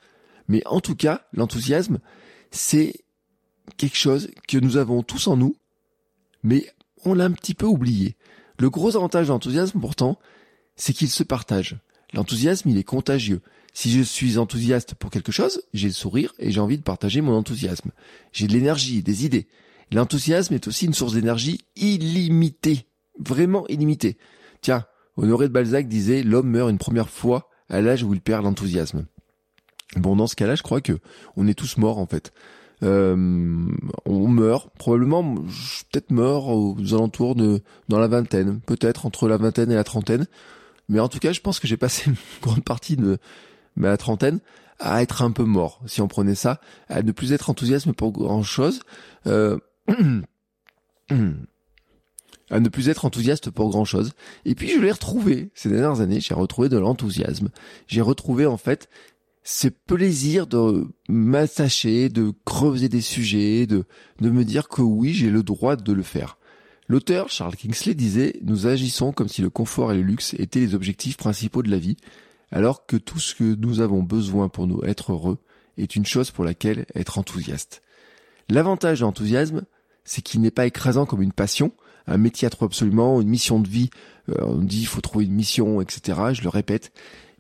Mais 0.48 0.62
en 0.66 0.82
tout 0.82 0.96
cas, 0.96 1.26
l'enthousiasme, 1.34 2.00
c'est 2.50 2.96
quelque 3.78 3.98
chose 3.98 4.30
que 4.48 4.58
nous 4.58 4.78
avons 4.78 5.04
tous 5.04 5.28
en 5.28 5.38
nous, 5.38 5.56
mais 6.44 6.68
on 7.06 7.14
l'a 7.14 7.26
un 7.26 7.32
petit 7.32 7.54
peu 7.54 7.66
oublié. 7.66 8.16
Le 8.62 8.70
gros 8.70 8.96
avantage 8.96 9.26
de 9.26 9.32
l'enthousiasme, 9.32 9.80
pourtant, 9.80 10.20
c'est 10.76 10.94
qu'il 10.94 11.10
se 11.10 11.24
partage. 11.24 11.78
L'enthousiasme, 12.14 12.70
il 12.70 12.78
est 12.78 12.84
contagieux. 12.84 13.42
Si 13.74 13.90
je 13.92 14.04
suis 14.04 14.38
enthousiaste 14.38 14.94
pour 14.94 15.10
quelque 15.10 15.32
chose, 15.32 15.64
j'ai 15.74 15.88
le 15.88 15.94
sourire 15.96 16.36
et 16.38 16.52
j'ai 16.52 16.60
envie 16.60 16.78
de 16.78 16.84
partager 16.84 17.22
mon 17.22 17.34
enthousiasme. 17.34 17.90
J'ai 18.32 18.46
de 18.46 18.54
l'énergie, 18.54 19.02
des 19.02 19.26
idées. 19.26 19.48
L'enthousiasme 19.92 20.54
est 20.54 20.68
aussi 20.68 20.86
une 20.86 20.94
source 20.94 21.14
d'énergie 21.14 21.62
illimitée. 21.76 22.86
Vraiment 23.18 23.68
illimitée. 23.68 24.20
Tiens, 24.62 24.86
Honoré 25.18 25.48
de 25.48 25.54
Balzac 25.54 25.88
disait 25.88 26.22
l'homme 26.22 26.52
meurt 26.52 26.70
une 26.70 26.78
première 26.78 27.10
fois 27.10 27.50
à 27.68 27.82
l'âge 27.82 28.04
où 28.04 28.14
il 28.14 28.22
perd 28.22 28.44
l'enthousiasme. 28.44 29.08
Bon, 29.96 30.16
dans 30.16 30.28
ce 30.28 30.36
cas-là, 30.36 30.54
je 30.54 30.62
crois 30.62 30.82
que 30.82 31.00
on 31.36 31.48
est 31.48 31.58
tous 31.58 31.78
morts 31.78 31.98
en 31.98 32.06
fait. 32.06 32.32
Euh, 32.84 33.16
on 34.06 34.28
meurt 34.28 34.70
probablement 34.78 35.36
peut-être 35.36 36.10
mort 36.12 36.50
aux 36.50 36.76
alentours 36.94 37.36
de 37.36 37.62
dans 37.90 38.00
la 38.00 38.08
vingtaine, 38.08 38.60
peut-être 38.62 39.06
entre 39.06 39.28
la 39.28 39.38
vingtaine 39.38 39.72
et 39.72 39.76
la 39.76 39.84
trentaine. 39.84 40.28
Mais 40.90 41.00
en 41.00 41.08
tout 41.08 41.20
cas, 41.20 41.32
je 41.32 41.42
pense 41.42 41.60
que 41.60 41.68
j'ai 41.68 41.78
passé 41.78 42.04
une 42.10 42.16
grande 42.42 42.64
partie 42.64 42.98
de 42.98 43.18
ma 43.76 43.96
trentaine 43.98 44.40
à 44.80 45.02
être 45.02 45.22
un 45.22 45.32
peu 45.32 45.44
mort, 45.44 45.80
si 45.86 46.02
on 46.02 46.08
prenait 46.08 46.36
ça, 46.36 46.60
à 46.90 47.04
ne 47.04 47.12
plus 47.12 47.34
être 47.34 47.52
enthousiaste 47.52 47.92
pour 47.94 48.12
grand 48.12 48.42
chose, 48.42 48.82
euh, 49.28 49.60
à 52.50 52.60
ne 52.60 52.68
plus 52.68 52.90
être 52.90 53.06
enthousiaste 53.06 53.52
pour 53.52 53.70
grand 53.70 53.86
chose. 53.86 54.14
Et 54.44 54.56
puis 54.56 54.70
je 54.70 54.80
l'ai 54.80 54.92
retrouvé 54.92 55.52
ces 55.54 55.70
dernières 55.70 56.02
années, 56.02 56.20
j'ai 56.20 56.34
retrouvé 56.34 56.68
de 56.68 56.80
l'enthousiasme. 56.80 57.50
J'ai 57.86 58.02
retrouvé 58.02 58.48
en 58.48 58.58
fait 58.58 58.90
ce 59.44 59.68
plaisir 59.68 60.48
de 60.48 60.88
m'attacher, 61.10 62.10
de 62.10 62.34
creuser 62.46 62.90
des 62.90 63.02
sujets, 63.02 63.66
de, 63.66 63.86
de 64.20 64.30
me 64.30 64.46
dire 64.46 64.68
que 64.68 64.82
oui, 64.82 65.14
j'ai 65.14 65.30
le 65.30 65.44
droit 65.44 65.76
de 65.76 65.94
le 65.94 66.04
faire. 66.04 66.38
L'auteur 66.88 67.30
Charles 67.30 67.56
Kingsley 67.56 67.96
disait 67.96 68.36
Nous 68.44 68.68
agissons 68.68 69.12
comme 69.14 69.30
si 69.30 69.42
le 69.42 69.50
confort 69.50 69.92
et 69.92 69.96
le 69.96 70.02
luxe 70.02 70.36
étaient 70.36 70.60
les 70.60 70.76
objectifs 70.76 71.18
principaux 71.18 71.64
de 71.64 71.72
la 71.72 71.78
vie, 71.78 71.98
alors 72.52 72.86
que 72.86 72.98
tout 72.98 73.20
ce 73.20 73.34
que 73.34 73.56
nous 73.56 73.80
avons 73.80 74.04
besoin 74.04 74.50
pour 74.50 74.68
nous 74.68 74.84
être 74.84 75.14
heureux 75.14 75.38
est 75.78 75.96
une 75.96 76.06
chose 76.06 76.32
pour 76.32 76.44
laquelle 76.44 76.86
être 76.94 77.18
enthousiaste. 77.18 77.82
L'avantage 78.50 79.00
de 79.00 79.06
l'enthousiasme, 79.06 79.64
c'est 80.04 80.22
qu'il 80.22 80.42
n'est 80.42 80.52
pas 80.52 80.66
écrasant 80.66 81.06
comme 81.06 81.22
une 81.22 81.32
passion, 81.32 81.72
un 82.08 82.18
métier 82.18 82.46
à 82.46 82.50
trop 82.50 82.66
absolument, 82.66 83.22
une 83.22 83.30
mission 83.30 83.60
de 83.60 83.70
vie, 83.70 83.90
euh, 84.30 84.36
on 84.42 84.58
dit 84.58 84.82
il 84.82 84.88
faut 84.88 85.02
trouver 85.02 85.26
une 85.26 85.34
mission, 85.34 85.82
etc. 85.82 86.20
Je 86.34 86.42
le 86.42 86.50
répète, 86.50 86.92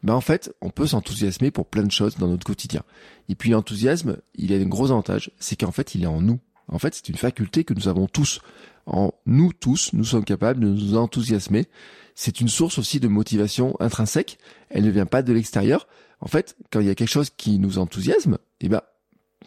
ben 0.03 0.13
en 0.13 0.21
fait, 0.21 0.53
on 0.62 0.69
peut 0.69 0.88
s'enthousiasmer 0.88 1.51
pour 1.51 1.68
plein 1.68 1.83
de 1.83 1.92
choses 1.92 2.18
dans 2.18 2.27
notre 2.27 2.45
quotidien. 2.45 2.83
Et 3.30 3.36
puis 3.36 3.51
l'enthousiasme, 3.51 4.18
il 4.36 4.53
a 4.53 4.57
un 4.57 4.65
gros 4.65 4.92
avantage, 4.92 5.31
c'est 5.39 5.59
qu'en 5.59 5.71
fait, 5.71 5.95
il 5.95 6.03
est 6.03 6.07
en 6.07 6.21
nous. 6.21 6.39
En 6.68 6.80
fait, 6.80 6.95
c'est 6.95 7.09
une 7.09 7.18
faculté 7.18 7.63
que 7.63 7.74
nous 7.74 7.88
avons 7.88 8.07
tous. 8.07 8.42
En 8.86 9.13
nous 9.25 9.53
tous, 9.53 9.92
nous 9.94 10.03
sommes 10.03 10.24
capables 10.24 10.59
de 10.59 10.68
nous 10.68 10.98
enthousiasmer. 10.98 11.68
C'est 12.15 12.42
une 12.42 12.48
source 12.48 12.77
aussi 12.77 13.00
de 13.00 13.07
motivation 13.07 13.75
intrinsèque. 13.80 14.38
Elle 14.69 14.86
ne 14.86 14.92
vient 14.92 15.06
pas 15.06 15.21
de 15.21 15.33
l'extérieur. 15.33 15.88
En 16.19 16.27
fait, 16.27 16.56
quand 16.71 16.80
il 16.80 16.88
y 16.88 16.89
a 16.89 16.95
quelque 16.95 17.09
chose 17.09 17.30
qui 17.30 17.59
nous 17.59 17.77
enthousiasme, 17.77 18.38
eh 18.59 18.69
ben, 18.69 18.81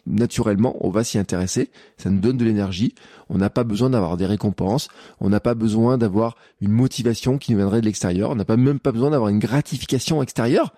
naturellement, 0.06 0.76
on 0.80 0.90
va 0.90 1.04
s'y 1.04 1.18
intéresser, 1.18 1.70
ça 1.96 2.10
nous 2.10 2.20
donne 2.20 2.36
de 2.36 2.44
l'énergie, 2.44 2.94
on 3.28 3.38
n'a 3.38 3.50
pas 3.50 3.64
besoin 3.64 3.90
d'avoir 3.90 4.16
des 4.16 4.26
récompenses, 4.26 4.88
on 5.20 5.28
n'a 5.28 5.40
pas 5.40 5.54
besoin 5.54 5.98
d'avoir 5.98 6.36
une 6.60 6.72
motivation 6.72 7.38
qui 7.38 7.52
nous 7.52 7.58
viendrait 7.58 7.80
de 7.80 7.86
l'extérieur, 7.86 8.30
on 8.30 8.34
n'a 8.34 8.44
pas 8.44 8.56
même 8.56 8.80
pas 8.80 8.92
besoin 8.92 9.10
d'avoir 9.10 9.30
une 9.30 9.38
gratification 9.38 10.22
extérieure. 10.22 10.74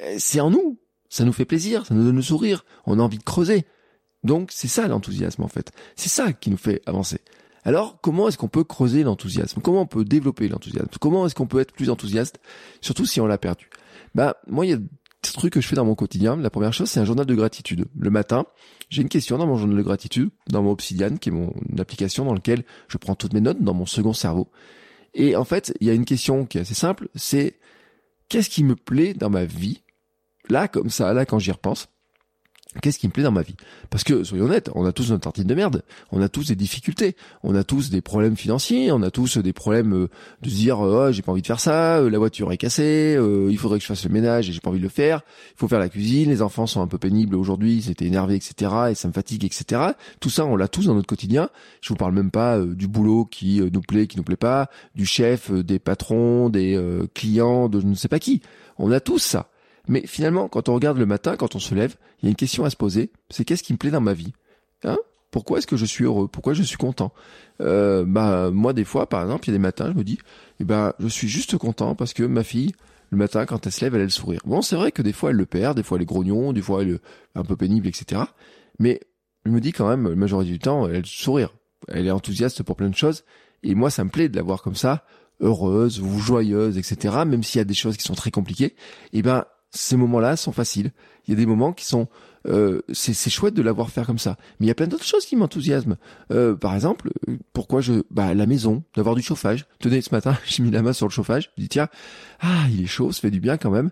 Euh, 0.00 0.14
c'est 0.18 0.40
en 0.40 0.50
nous, 0.50 0.78
ça 1.08 1.24
nous 1.24 1.32
fait 1.32 1.44
plaisir, 1.44 1.86
ça 1.86 1.94
nous 1.94 2.04
donne 2.04 2.16
le 2.16 2.22
sourire, 2.22 2.64
on 2.86 2.98
a 2.98 3.02
envie 3.02 3.18
de 3.18 3.24
creuser. 3.24 3.66
Donc 4.22 4.50
c'est 4.52 4.68
ça 4.68 4.88
l'enthousiasme 4.88 5.42
en 5.42 5.48
fait, 5.48 5.72
c'est 5.96 6.08
ça 6.08 6.32
qui 6.32 6.50
nous 6.50 6.56
fait 6.56 6.80
avancer. 6.86 7.20
Alors 7.64 7.98
comment 8.00 8.28
est-ce 8.28 8.38
qu'on 8.38 8.48
peut 8.48 8.64
creuser 8.64 9.02
l'enthousiasme? 9.02 9.60
Comment 9.60 9.82
on 9.82 9.86
peut 9.86 10.04
développer 10.04 10.48
l'enthousiasme? 10.48 10.88
Comment 11.00 11.26
est-ce 11.26 11.34
qu'on 11.34 11.46
peut 11.46 11.60
être 11.60 11.72
plus 11.72 11.90
enthousiaste, 11.90 12.40
surtout 12.80 13.04
si 13.04 13.20
on 13.20 13.26
l'a 13.26 13.38
perdu? 13.38 13.68
Bah 14.14 14.36
moi 14.46 14.64
trucs 15.34 15.52
que 15.52 15.60
je 15.60 15.68
fais 15.68 15.76
dans 15.76 15.84
mon 15.84 15.94
quotidien. 15.94 16.36
La 16.36 16.50
première 16.50 16.72
chose, 16.72 16.88
c'est 16.88 17.00
un 17.00 17.04
journal 17.04 17.26
de 17.26 17.34
gratitude. 17.34 17.86
Le 17.96 18.10
matin, 18.10 18.46
j'ai 18.90 19.02
une 19.02 19.08
question 19.08 19.38
dans 19.38 19.46
mon 19.46 19.56
journal 19.56 19.76
de 19.76 19.82
gratitude, 19.82 20.30
dans 20.48 20.62
mon 20.62 20.70
Obsidian, 20.70 21.16
qui 21.16 21.28
est 21.28 21.32
mon 21.32 21.52
application 21.78 22.24
dans 22.24 22.34
laquelle 22.34 22.64
je 22.88 22.98
prends 22.98 23.14
toutes 23.14 23.34
mes 23.34 23.40
notes 23.40 23.62
dans 23.62 23.74
mon 23.74 23.86
second 23.86 24.12
cerveau. 24.12 24.50
Et 25.14 25.36
en 25.36 25.44
fait, 25.44 25.74
il 25.80 25.86
y 25.86 25.90
a 25.90 25.94
une 25.94 26.04
question 26.04 26.46
qui 26.46 26.58
est 26.58 26.62
assez 26.62 26.74
simple, 26.74 27.08
c'est 27.14 27.58
qu'est-ce 28.28 28.50
qui 28.50 28.64
me 28.64 28.74
plaît 28.74 29.14
dans 29.14 29.30
ma 29.30 29.44
vie? 29.44 29.82
Là, 30.48 30.68
comme 30.68 30.90
ça, 30.90 31.12
là, 31.12 31.24
quand 31.24 31.38
j'y 31.38 31.52
repense, 31.52 31.88
Qu'est-ce 32.82 32.98
qui 32.98 33.06
me 33.06 33.12
plaît 33.12 33.22
dans 33.22 33.32
ma 33.32 33.42
vie? 33.42 33.54
Parce 33.90 34.02
que, 34.02 34.24
soyons 34.24 34.46
honnêtes, 34.46 34.70
on 34.74 34.84
a 34.84 34.92
tous 34.92 35.10
notre 35.10 35.22
tartine 35.22 35.46
de 35.46 35.54
merde, 35.54 35.82
on 36.10 36.20
a 36.20 36.28
tous 36.28 36.48
des 36.48 36.56
difficultés, 36.56 37.14
on 37.42 37.54
a 37.54 37.62
tous 37.62 37.90
des 37.90 38.00
problèmes 38.00 38.36
financiers, 38.36 38.90
on 38.90 39.02
a 39.02 39.10
tous 39.10 39.38
des 39.38 39.52
problèmes 39.52 39.94
euh, 39.94 40.08
de 40.42 40.50
se 40.50 40.54
dire 40.54 40.80
oh, 40.80 41.12
j'ai 41.12 41.22
pas 41.22 41.32
envie 41.32 41.42
de 41.42 41.46
faire 41.46 41.60
ça, 41.60 41.98
euh, 41.98 42.10
la 42.10 42.18
voiture 42.18 42.50
est 42.52 42.56
cassée, 42.56 43.14
euh, 43.16 43.48
il 43.50 43.58
faudrait 43.58 43.78
que 43.78 43.82
je 43.82 43.88
fasse 43.88 44.04
le 44.04 44.10
ménage 44.10 44.48
et 44.48 44.52
j'ai 44.52 44.60
pas 44.60 44.70
envie 44.70 44.80
de 44.80 44.84
le 44.84 44.88
faire, 44.88 45.20
il 45.52 45.58
faut 45.58 45.68
faire 45.68 45.78
la 45.78 45.88
cuisine, 45.88 46.30
les 46.30 46.42
enfants 46.42 46.66
sont 46.66 46.82
un 46.82 46.88
peu 46.88 46.98
pénibles 46.98 47.36
aujourd'hui, 47.36 47.76
ils 47.76 47.90
étaient 47.90 48.06
énervés, 48.06 48.34
etc. 48.34 48.72
et 48.90 48.94
ça 48.94 49.06
me 49.06 49.12
fatigue, 49.12 49.44
etc. 49.44 49.80
Tout 50.18 50.30
ça, 50.30 50.44
on 50.44 50.56
l'a 50.56 50.68
tous 50.68 50.86
dans 50.86 50.94
notre 50.94 51.06
quotidien. 51.06 51.50
Je 51.80 51.90
vous 51.90 51.96
parle 51.96 52.14
même 52.14 52.30
pas 52.30 52.58
du 52.60 52.88
boulot 52.88 53.24
qui 53.24 53.60
nous 53.72 53.80
plaît, 53.80 54.06
qui 54.06 54.16
nous 54.16 54.24
plaît 54.24 54.36
pas, 54.36 54.68
du 54.94 55.06
chef, 55.06 55.50
des 55.50 55.78
patrons, 55.78 56.48
des 56.48 56.80
clients, 57.14 57.68
de 57.68 57.80
je 57.80 57.86
ne 57.86 57.94
sais 57.94 58.08
pas 58.08 58.18
qui. 58.18 58.42
On 58.78 58.90
a 58.90 59.00
tous 59.00 59.18
ça. 59.18 59.48
Mais 59.88 60.06
finalement, 60.06 60.48
quand 60.48 60.68
on 60.68 60.74
regarde 60.74 60.98
le 60.98 61.06
matin, 61.06 61.36
quand 61.36 61.54
on 61.54 61.58
se 61.58 61.74
lève, 61.74 61.96
il 62.20 62.26
y 62.26 62.28
a 62.28 62.30
une 62.30 62.36
question 62.36 62.64
à 62.64 62.70
se 62.70 62.76
poser, 62.76 63.10
c'est 63.30 63.44
qu'est-ce 63.44 63.62
qui 63.62 63.72
me 63.72 63.78
plaît 63.78 63.90
dans 63.90 64.00
ma 64.00 64.14
vie? 64.14 64.32
Hein? 64.82 64.96
Pourquoi 65.30 65.58
est-ce 65.58 65.66
que 65.66 65.76
je 65.76 65.84
suis 65.84 66.04
heureux? 66.04 66.28
Pourquoi 66.28 66.54
je 66.54 66.62
suis 66.62 66.76
content? 66.76 67.12
Euh, 67.60 68.04
Bah 68.06 68.50
moi 68.52 68.72
des 68.72 68.84
fois, 68.84 69.08
par 69.08 69.22
exemple, 69.22 69.44
il 69.48 69.48
y 69.48 69.54
a 69.54 69.58
des 69.58 69.62
matins, 69.62 69.90
je 69.92 69.98
me 69.98 70.04
dis, 70.04 70.18
eh 70.60 70.64
ben 70.64 70.92
je 71.00 71.08
suis 71.08 71.28
juste 71.28 71.58
content 71.58 71.94
parce 71.94 72.12
que 72.14 72.22
ma 72.22 72.44
fille, 72.44 72.72
le 73.10 73.18
matin, 73.18 73.44
quand 73.44 73.66
elle 73.66 73.72
se 73.72 73.84
lève, 73.84 73.94
elle 73.94 74.02
a 74.02 74.04
le 74.04 74.10
sourire. 74.10 74.40
Bon, 74.44 74.62
c'est 74.62 74.76
vrai 74.76 74.92
que 74.92 75.02
des 75.02 75.12
fois 75.12 75.30
elle 75.30 75.36
le 75.36 75.46
perd, 75.46 75.76
des 75.76 75.82
fois 75.82 75.98
elle 75.98 76.02
est 76.02 76.06
grognon, 76.06 76.52
des 76.52 76.62
fois 76.62 76.82
elle 76.82 76.90
est 76.90 77.00
un 77.34 77.42
peu 77.44 77.56
pénible, 77.56 77.88
etc. 77.88 78.22
Mais 78.78 79.00
je 79.44 79.50
me 79.50 79.60
dis 79.60 79.72
quand 79.72 79.88
même, 79.88 80.08
la 80.08 80.14
majorité 80.14 80.52
du 80.52 80.58
temps, 80.58 80.86
elle 80.88 80.96
a 80.96 80.98
le 81.00 81.04
sourire. 81.04 81.54
Elle 81.88 82.06
est 82.06 82.10
enthousiaste 82.10 82.62
pour 82.62 82.76
plein 82.76 82.88
de 82.88 82.96
choses. 82.96 83.24
Et 83.62 83.74
moi, 83.74 83.90
ça 83.90 84.04
me 84.04 84.10
plaît 84.10 84.28
de 84.28 84.36
la 84.36 84.42
voir 84.42 84.62
comme 84.62 84.74
ça, 84.74 85.04
heureuse 85.40 86.00
ou 86.00 86.18
joyeuse, 86.18 86.78
etc. 86.78 87.16
Même 87.26 87.42
s'il 87.42 87.58
y 87.58 87.62
a 87.62 87.64
des 87.64 87.74
choses 87.74 87.96
qui 87.96 88.04
sont 88.04 88.14
très 88.14 88.30
compliquées, 88.30 88.74
eh 89.12 89.22
ben, 89.22 89.44
ces 89.74 89.96
moments-là 89.96 90.36
sont 90.36 90.52
faciles. 90.52 90.92
Il 91.26 91.30
y 91.30 91.34
a 91.34 91.36
des 91.36 91.46
moments 91.46 91.72
qui 91.72 91.84
sont 91.84 92.08
euh, 92.46 92.82
c'est 92.92 93.30
chouette 93.30 93.54
de 93.54 93.62
l'avoir 93.62 93.90
faire 93.90 94.06
comme 94.06 94.18
ça. 94.18 94.36
Mais 94.58 94.66
il 94.66 94.68
y 94.68 94.72
a 94.72 94.74
plein 94.74 94.86
d'autres 94.86 95.04
choses 95.04 95.24
qui 95.24 95.36
m'enthousiasment. 95.36 95.96
Euh, 96.30 96.54
par 96.54 96.74
exemple, 96.74 97.10
pourquoi 97.52 97.80
je 97.80 98.02
bah 98.10 98.34
la 98.34 98.46
maison, 98.46 98.82
d'avoir 98.94 99.14
du 99.14 99.22
chauffage. 99.22 99.66
Tenez, 99.78 100.02
ce 100.02 100.14
matin, 100.14 100.36
j'ai 100.46 100.62
mis 100.62 100.70
la 100.70 100.82
main 100.82 100.92
sur 100.92 101.06
le 101.06 101.12
chauffage. 101.12 101.50
Je 101.56 101.62
dis 101.62 101.68
tiens, 101.68 101.88
ah 102.40 102.66
il 102.70 102.82
est 102.82 102.86
chaud, 102.86 103.12
ça 103.12 103.20
fait 103.20 103.30
du 103.30 103.40
bien 103.40 103.56
quand 103.56 103.70
même. 103.70 103.90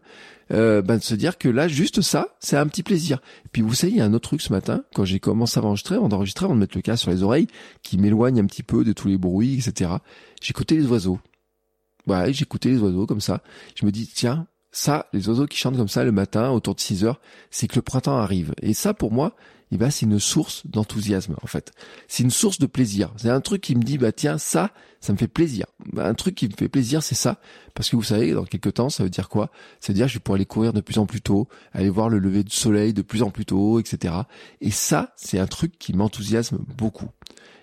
Euh, 0.53 0.83
bah, 0.83 0.99
de 0.99 1.03
se 1.03 1.15
dire 1.15 1.39
que 1.39 1.49
là, 1.49 1.67
juste 1.67 2.03
ça, 2.03 2.37
c'est 2.41 2.57
un 2.57 2.67
petit 2.67 2.83
plaisir. 2.83 3.21
Et 3.47 3.49
puis 3.51 3.63
vous 3.63 3.75
savez, 3.75 3.93
il 3.93 3.99
y 3.99 4.03
a 4.03 4.05
un 4.05 4.13
autre 4.13 4.29
truc 4.29 4.43
ce 4.43 4.53
matin, 4.53 4.85
quand 4.95 5.05
j'ai 5.05 5.21
commencé 5.21 5.59
à 5.59 5.63
enregistrer, 5.63 5.95
avant 5.95 6.09
d'enregistrer, 6.09 6.45
avant 6.45 6.55
de 6.55 6.61
mettre 6.61 6.77
le 6.77 6.83
casque 6.83 7.03
sur 7.03 7.11
les 7.11 7.23
oreilles, 7.23 7.49
qui 7.83 7.97
m'éloigne 7.97 8.39
un 8.41 8.47
petit 8.47 8.63
peu 8.63 8.85
de 8.85 8.93
tous 8.93 9.09
les 9.09 9.17
bruits, 9.17 9.55
etc. 9.55 9.93
J'écoutais 10.43 10.75
les 10.75 10.87
oiseaux. 10.87 11.19
Ouais, 12.07 12.33
j'écoutais 12.33 12.69
les 12.69 12.79
oiseaux 12.79 13.07
comme 13.07 13.21
ça. 13.21 13.43
Je 13.77 13.87
me 13.87 13.93
dis, 13.93 14.11
tiens, 14.13 14.47
ça, 14.73 15.07
les 15.13 15.29
oiseaux 15.29 15.47
qui 15.47 15.59
chantent 15.59 15.77
comme 15.77 15.89
ça 15.89 16.03
le 16.03 16.13
matin 16.13 16.51
autour 16.51 16.75
de 16.75 16.81
6 16.81 17.05
heures, 17.05 17.21
c'est 17.51 17.69
que 17.69 17.77
le 17.77 17.83
printemps 17.83 18.17
arrive. 18.17 18.55
Et 18.63 18.73
ça, 18.73 18.95
pour 18.95 19.13
moi, 19.13 19.37
eh 19.71 19.77
ben, 19.77 19.91
c'est 19.91 20.07
une 20.07 20.19
source 20.19 20.67
d'enthousiasme, 20.67 21.37
en 21.43 21.47
fait. 21.47 21.73
C'est 22.09 22.23
une 22.23 22.31
source 22.31 22.59
de 22.59 22.67
plaisir. 22.67 23.11
C'est 23.17 23.31
un 23.31 23.41
truc 23.41 23.61
qui 23.63 23.75
me 23.75 23.83
dit, 23.83 23.99
bah, 23.99 24.13
tiens, 24.13 24.39
ça, 24.39 24.71
ça 25.01 25.13
me 25.13 25.19
fait 25.19 25.29
plaisir. 25.29 25.67
Bah, 25.93 26.07
un 26.07 26.15
truc 26.15 26.35
qui 26.35 26.47
me 26.47 26.55
fait 26.57 26.69
plaisir, 26.69 27.03
c'est 27.03 27.15
ça. 27.15 27.39
Parce 27.75 27.91
que 27.91 27.97
vous 27.97 28.03
savez, 28.03 28.33
dans 28.33 28.45
quelques 28.45 28.75
temps, 28.75 28.91
ça 28.91 29.03
veut 29.03 29.11
dire 29.11 29.29
quoi? 29.29 29.51
Ça 29.81 29.93
veut 29.93 29.95
dire 29.95 30.07
que 30.07 30.13
je 30.13 30.19
vais 30.19 30.21
pouvoir 30.21 30.37
aller 30.37 30.47
courir 30.47 30.73
de 30.73 30.81
plus 30.81 30.99
en 30.99 31.07
plus 31.07 31.21
tôt, 31.21 31.49
aller 31.73 31.91
voir 31.91 32.09
le 32.09 32.19
lever 32.19 32.45
du 32.45 32.55
soleil 32.55 32.93
de 32.93 33.03
plus 33.03 33.23
en 33.23 33.31
plus 33.31 33.47
tôt, 33.47 33.79
etc. 33.79 34.15
Et 34.61 34.71
ça, 34.71 35.13
c'est 35.17 35.39
un 35.39 35.47
truc 35.47 35.79
qui 35.79 35.95
m'enthousiasme 35.95 36.59
beaucoup. 36.77 37.09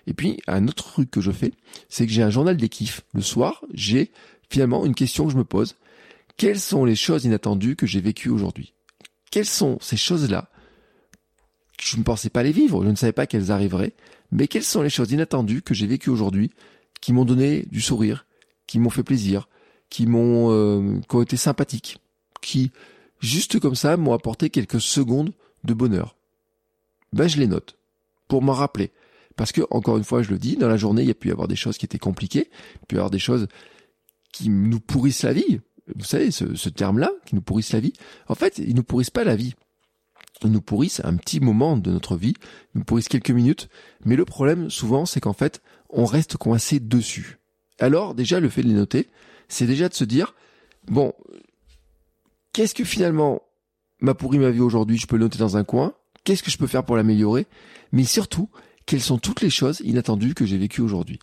Et 0.06 0.12
puis, 0.12 0.40
un 0.48 0.66
autre 0.66 0.84
truc 0.92 1.10
que 1.10 1.20
je 1.20 1.30
fais, 1.30 1.52
c'est 1.88 2.06
que 2.06 2.12
j'ai 2.12 2.22
un 2.22 2.30
journal 2.30 2.56
des 2.56 2.68
kiffs. 2.68 3.02
Le 3.14 3.22
soir, 3.22 3.62
j'ai 3.72 4.10
finalement 4.48 4.84
une 4.84 4.94
question 4.94 5.26
que 5.26 5.32
je 5.32 5.36
me 5.36 5.44
pose 5.44 5.76
quelles 6.40 6.58
sont 6.58 6.86
les 6.86 6.96
choses 6.96 7.26
inattendues 7.26 7.76
que 7.76 7.86
j'ai 7.86 8.00
vécues 8.00 8.30
aujourd'hui? 8.30 8.72
Quelles 9.30 9.44
sont 9.44 9.76
ces 9.82 9.98
choses-là? 9.98 10.48
Je 11.78 11.98
ne 11.98 12.02
pensais 12.02 12.30
pas 12.30 12.42
les 12.42 12.50
vivre, 12.50 12.82
je 12.82 12.88
ne 12.88 12.96
savais 12.96 13.12
pas 13.12 13.26
qu'elles 13.26 13.52
arriveraient, 13.52 13.92
mais 14.32 14.48
quelles 14.48 14.64
sont 14.64 14.80
les 14.80 14.88
choses 14.88 15.12
inattendues 15.12 15.60
que 15.60 15.74
j'ai 15.74 15.86
vécues 15.86 16.08
aujourd'hui 16.08 16.50
qui 17.02 17.12
m'ont 17.12 17.26
donné 17.26 17.66
du 17.70 17.82
sourire, 17.82 18.24
qui 18.66 18.78
m'ont 18.78 18.88
fait 18.88 19.02
plaisir, 19.02 19.50
qui 19.90 20.06
m'ont 20.06 20.50
euh, 20.50 20.98
qui 21.06 21.14
ont 21.14 21.20
été 21.20 21.36
sympathiques, 21.36 21.98
qui 22.40 22.72
juste 23.20 23.60
comme 23.60 23.74
ça 23.74 23.98
m'ont 23.98 24.14
apporté 24.14 24.48
quelques 24.48 24.80
secondes 24.80 25.34
de 25.64 25.74
bonheur? 25.74 26.16
Ben 27.12 27.28
je 27.28 27.36
les 27.36 27.48
note 27.48 27.76
pour 28.28 28.40
m'en 28.40 28.54
rappeler. 28.54 28.92
Parce 29.36 29.52
que, 29.52 29.60
encore 29.70 29.98
une 29.98 30.04
fois, 30.04 30.22
je 30.22 30.30
le 30.30 30.38
dis, 30.38 30.56
dans 30.56 30.68
la 30.68 30.78
journée, 30.78 31.02
il 31.02 31.08
y 31.08 31.10
a 31.10 31.14
pu 31.14 31.28
y 31.28 31.32
avoir 31.32 31.48
des 31.48 31.56
choses 31.56 31.76
qui 31.76 31.84
étaient 31.84 31.98
compliquées, 31.98 32.48
il 32.50 32.80
y 32.80 32.82
a 32.82 32.86
pu 32.86 32.94
y 32.94 32.98
avoir 32.98 33.10
des 33.10 33.18
choses 33.18 33.46
qui 34.32 34.48
nous 34.48 34.80
pourrissent 34.80 35.22
la 35.22 35.32
vie, 35.32 35.60
vous 35.96 36.04
savez, 36.04 36.30
ce, 36.30 36.68
terme-là, 36.68 37.10
qui 37.26 37.34
nous 37.34 37.42
pourrissent 37.42 37.72
la 37.72 37.80
vie, 37.80 37.92
en 38.28 38.34
fait, 38.34 38.58
ils 38.58 38.74
nous 38.74 38.82
pourrissent 38.82 39.10
pas 39.10 39.24
la 39.24 39.36
vie. 39.36 39.54
Ils 40.42 40.50
nous 40.50 40.62
pourrissent 40.62 41.02
un 41.04 41.16
petit 41.16 41.40
moment 41.40 41.76
de 41.76 41.90
notre 41.90 42.16
vie, 42.16 42.34
ils 42.74 42.78
nous 42.78 42.84
pourrissent 42.84 43.08
quelques 43.08 43.30
minutes, 43.30 43.68
mais 44.04 44.16
le 44.16 44.24
problème, 44.24 44.70
souvent, 44.70 45.04
c'est 45.04 45.20
qu'en 45.20 45.34
fait, 45.34 45.60
on 45.90 46.06
reste 46.06 46.36
coincé 46.36 46.80
dessus. 46.80 47.38
Alors, 47.78 48.14
déjà, 48.14 48.40
le 48.40 48.48
fait 48.48 48.62
de 48.62 48.68
les 48.68 48.74
noter, 48.74 49.08
c'est 49.48 49.66
déjà 49.66 49.88
de 49.88 49.94
se 49.94 50.04
dire, 50.04 50.34
bon, 50.88 51.12
qu'est-ce 52.52 52.74
que 52.74 52.84
finalement 52.84 53.42
m'a 54.00 54.14
pourri 54.14 54.38
ma 54.38 54.50
vie 54.50 54.60
aujourd'hui, 54.60 54.96
je 54.96 55.06
peux 55.06 55.16
le 55.16 55.24
noter 55.24 55.38
dans 55.38 55.56
un 55.56 55.64
coin, 55.64 55.94
qu'est-ce 56.24 56.42
que 56.42 56.50
je 56.50 56.58
peux 56.58 56.66
faire 56.66 56.84
pour 56.84 56.96
l'améliorer, 56.96 57.46
mais 57.92 58.04
surtout, 58.04 58.48
quelles 58.86 59.00
sont 59.00 59.18
toutes 59.18 59.42
les 59.42 59.50
choses 59.50 59.80
inattendues 59.84 60.34
que 60.34 60.46
j'ai 60.46 60.58
vécues 60.58 60.80
aujourd'hui. 60.80 61.18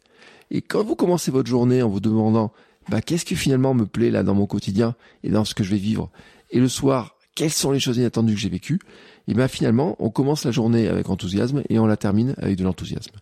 Et 0.52 0.62
quand 0.62 0.84
vous 0.84 0.96
commencez 0.96 1.32
votre 1.32 1.50
journée 1.50 1.82
en 1.82 1.90
vous 1.90 2.00
demandant 2.00 2.54
bah, 2.90 3.02
qu'est-ce 3.02 3.26
qui 3.26 3.36
finalement 3.36 3.74
me 3.74 3.86
plaît 3.86 4.12
là 4.12 4.24
dans 4.24 4.36
mon 4.36 4.46
quotidien 4.46 4.96
et 5.24 5.30
dans 5.30 5.46
ce 5.46 5.54
que 5.54 5.64
je 5.64 5.72
vais 5.72 5.78
vivre? 5.78 6.10
Et 6.52 6.60
le 6.60 6.70
soir, 6.70 7.18
quelles 7.36 7.52
sont 7.52 7.72
les 7.72 7.80
choses 7.80 7.98
inattendues 7.98 8.34
que 8.34 8.40
j'ai 8.40 8.50
vécues? 8.50 8.80
Et 9.28 9.34
ben 9.34 9.48
finalement, 9.48 9.96
on 10.00 10.10
commence 10.10 10.46
la 10.46 10.52
journée 10.52 10.88
avec 10.88 11.10
enthousiasme 11.10 11.64
et 11.70 11.80
on 11.80 11.86
la 11.86 11.98
termine 11.98 12.34
avec 12.38 12.56
de 12.56 12.64
l'enthousiasme. 12.64 13.18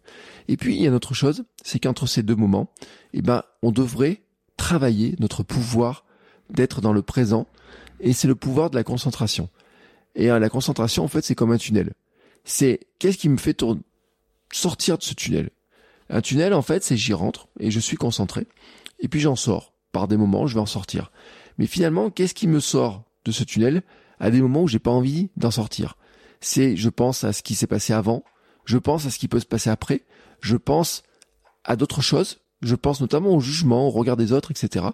Et 0.47 0.55
puis 0.55 0.75
il 0.75 0.81
y 0.81 0.85
a 0.85 0.89
une 0.89 0.95
autre 0.95 1.15
chose, 1.15 1.43
c'est 1.63 1.79
qu'entre 1.79 2.05
ces 2.05 2.21
deux 2.21 2.35
moments, 2.35 2.69
eh 3.13 3.21
ben 3.21 3.43
on 3.63 3.71
devrait 3.71 4.21
travailler 4.55 5.15
notre 5.19 5.43
pouvoir 5.43 6.05
d'être 6.49 6.79
dans 6.79 6.93
le 6.93 7.01
présent 7.01 7.47
et 7.99 8.13
c'est 8.13 8.27
le 8.27 8.35
pouvoir 8.35 8.69
de 8.69 8.75
la 8.75 8.83
concentration. 8.83 9.49
Et 10.15 10.29
hein, 10.29 10.39
la 10.39 10.49
concentration 10.49 11.03
en 11.03 11.07
fait, 11.07 11.25
c'est 11.25 11.35
comme 11.35 11.51
un 11.51 11.57
tunnel. 11.57 11.93
C'est 12.43 12.81
qu'est-ce 12.99 13.17
qui 13.17 13.29
me 13.29 13.37
fait 13.37 13.65
sortir 14.53 14.99
de 14.99 15.03
ce 15.03 15.15
tunnel? 15.15 15.49
Un 16.09 16.21
tunnel 16.21 16.53
en 16.53 16.61
fait, 16.61 16.83
c'est 16.83 16.95
j'y 16.95 17.13
rentre 17.13 17.47
et 17.59 17.71
je 17.71 17.79
suis 17.79 17.97
concentré 17.97 18.47
et 18.99 19.07
puis 19.07 19.19
j'en 19.19 19.35
sors. 19.35 19.73
Par 19.91 20.07
des 20.07 20.17
moments, 20.17 20.47
je 20.47 20.55
vais 20.55 20.61
en 20.61 20.65
sortir. 20.65 21.11
Mais 21.57 21.67
finalement, 21.67 22.09
qu'est-ce 22.09 22.33
qui 22.33 22.47
me 22.47 22.59
sort 22.59 23.03
de 23.23 23.31
ce 23.31 23.43
tunnel 23.43 23.81
à 24.19 24.29
des 24.29 24.41
moments 24.41 24.63
où 24.63 24.67
j'ai 24.67 24.79
pas 24.79 24.91
envie 24.91 25.29
d'en 25.37 25.51
sortir? 25.51 25.95
C'est, 26.41 26.75
je 26.75 26.89
pense 26.89 27.23
à 27.23 27.33
ce 27.33 27.43
qui 27.43 27.55
s'est 27.55 27.67
passé 27.67 27.93
avant, 27.93 28.23
je 28.65 28.77
pense 28.77 29.05
à 29.05 29.09
ce 29.09 29.19
qui 29.19 29.27
peut 29.27 29.39
se 29.39 29.45
passer 29.45 29.69
après, 29.69 30.03
je 30.41 30.57
pense 30.57 31.03
à 31.63 31.75
d'autres 31.75 32.01
choses, 32.01 32.39
je 32.61 32.75
pense 32.75 33.01
notamment 33.01 33.35
au 33.35 33.39
jugement, 33.39 33.87
au 33.87 33.91
regard 33.91 34.17
des 34.17 34.31
autres, 34.31 34.51
etc. 34.51 34.85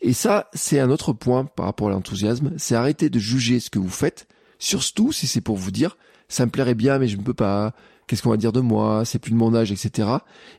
Et 0.00 0.12
ça, 0.12 0.48
c'est 0.54 0.80
un 0.80 0.90
autre 0.90 1.12
point 1.12 1.44
par 1.44 1.66
rapport 1.66 1.88
à 1.88 1.92
l'enthousiasme, 1.92 2.52
c'est 2.56 2.74
arrêter 2.74 3.10
de 3.10 3.18
juger 3.18 3.60
ce 3.60 3.70
que 3.70 3.78
vous 3.78 3.88
faites, 3.88 4.26
surtout 4.58 5.12
si 5.12 5.26
c'est 5.26 5.40
pour 5.40 5.56
vous 5.56 5.70
dire, 5.70 5.96
ça 6.28 6.46
me 6.46 6.50
plairait 6.50 6.74
bien, 6.74 6.98
mais 6.98 7.08
je 7.08 7.16
ne 7.16 7.22
peux 7.22 7.34
pas, 7.34 7.74
qu'est-ce 8.06 8.22
qu'on 8.22 8.30
va 8.30 8.36
dire 8.36 8.52
de 8.52 8.60
moi, 8.60 9.04
c'est 9.04 9.18
plus 9.18 9.32
de 9.32 9.36
mon 9.36 9.54
âge, 9.54 9.72
etc. 9.72 10.08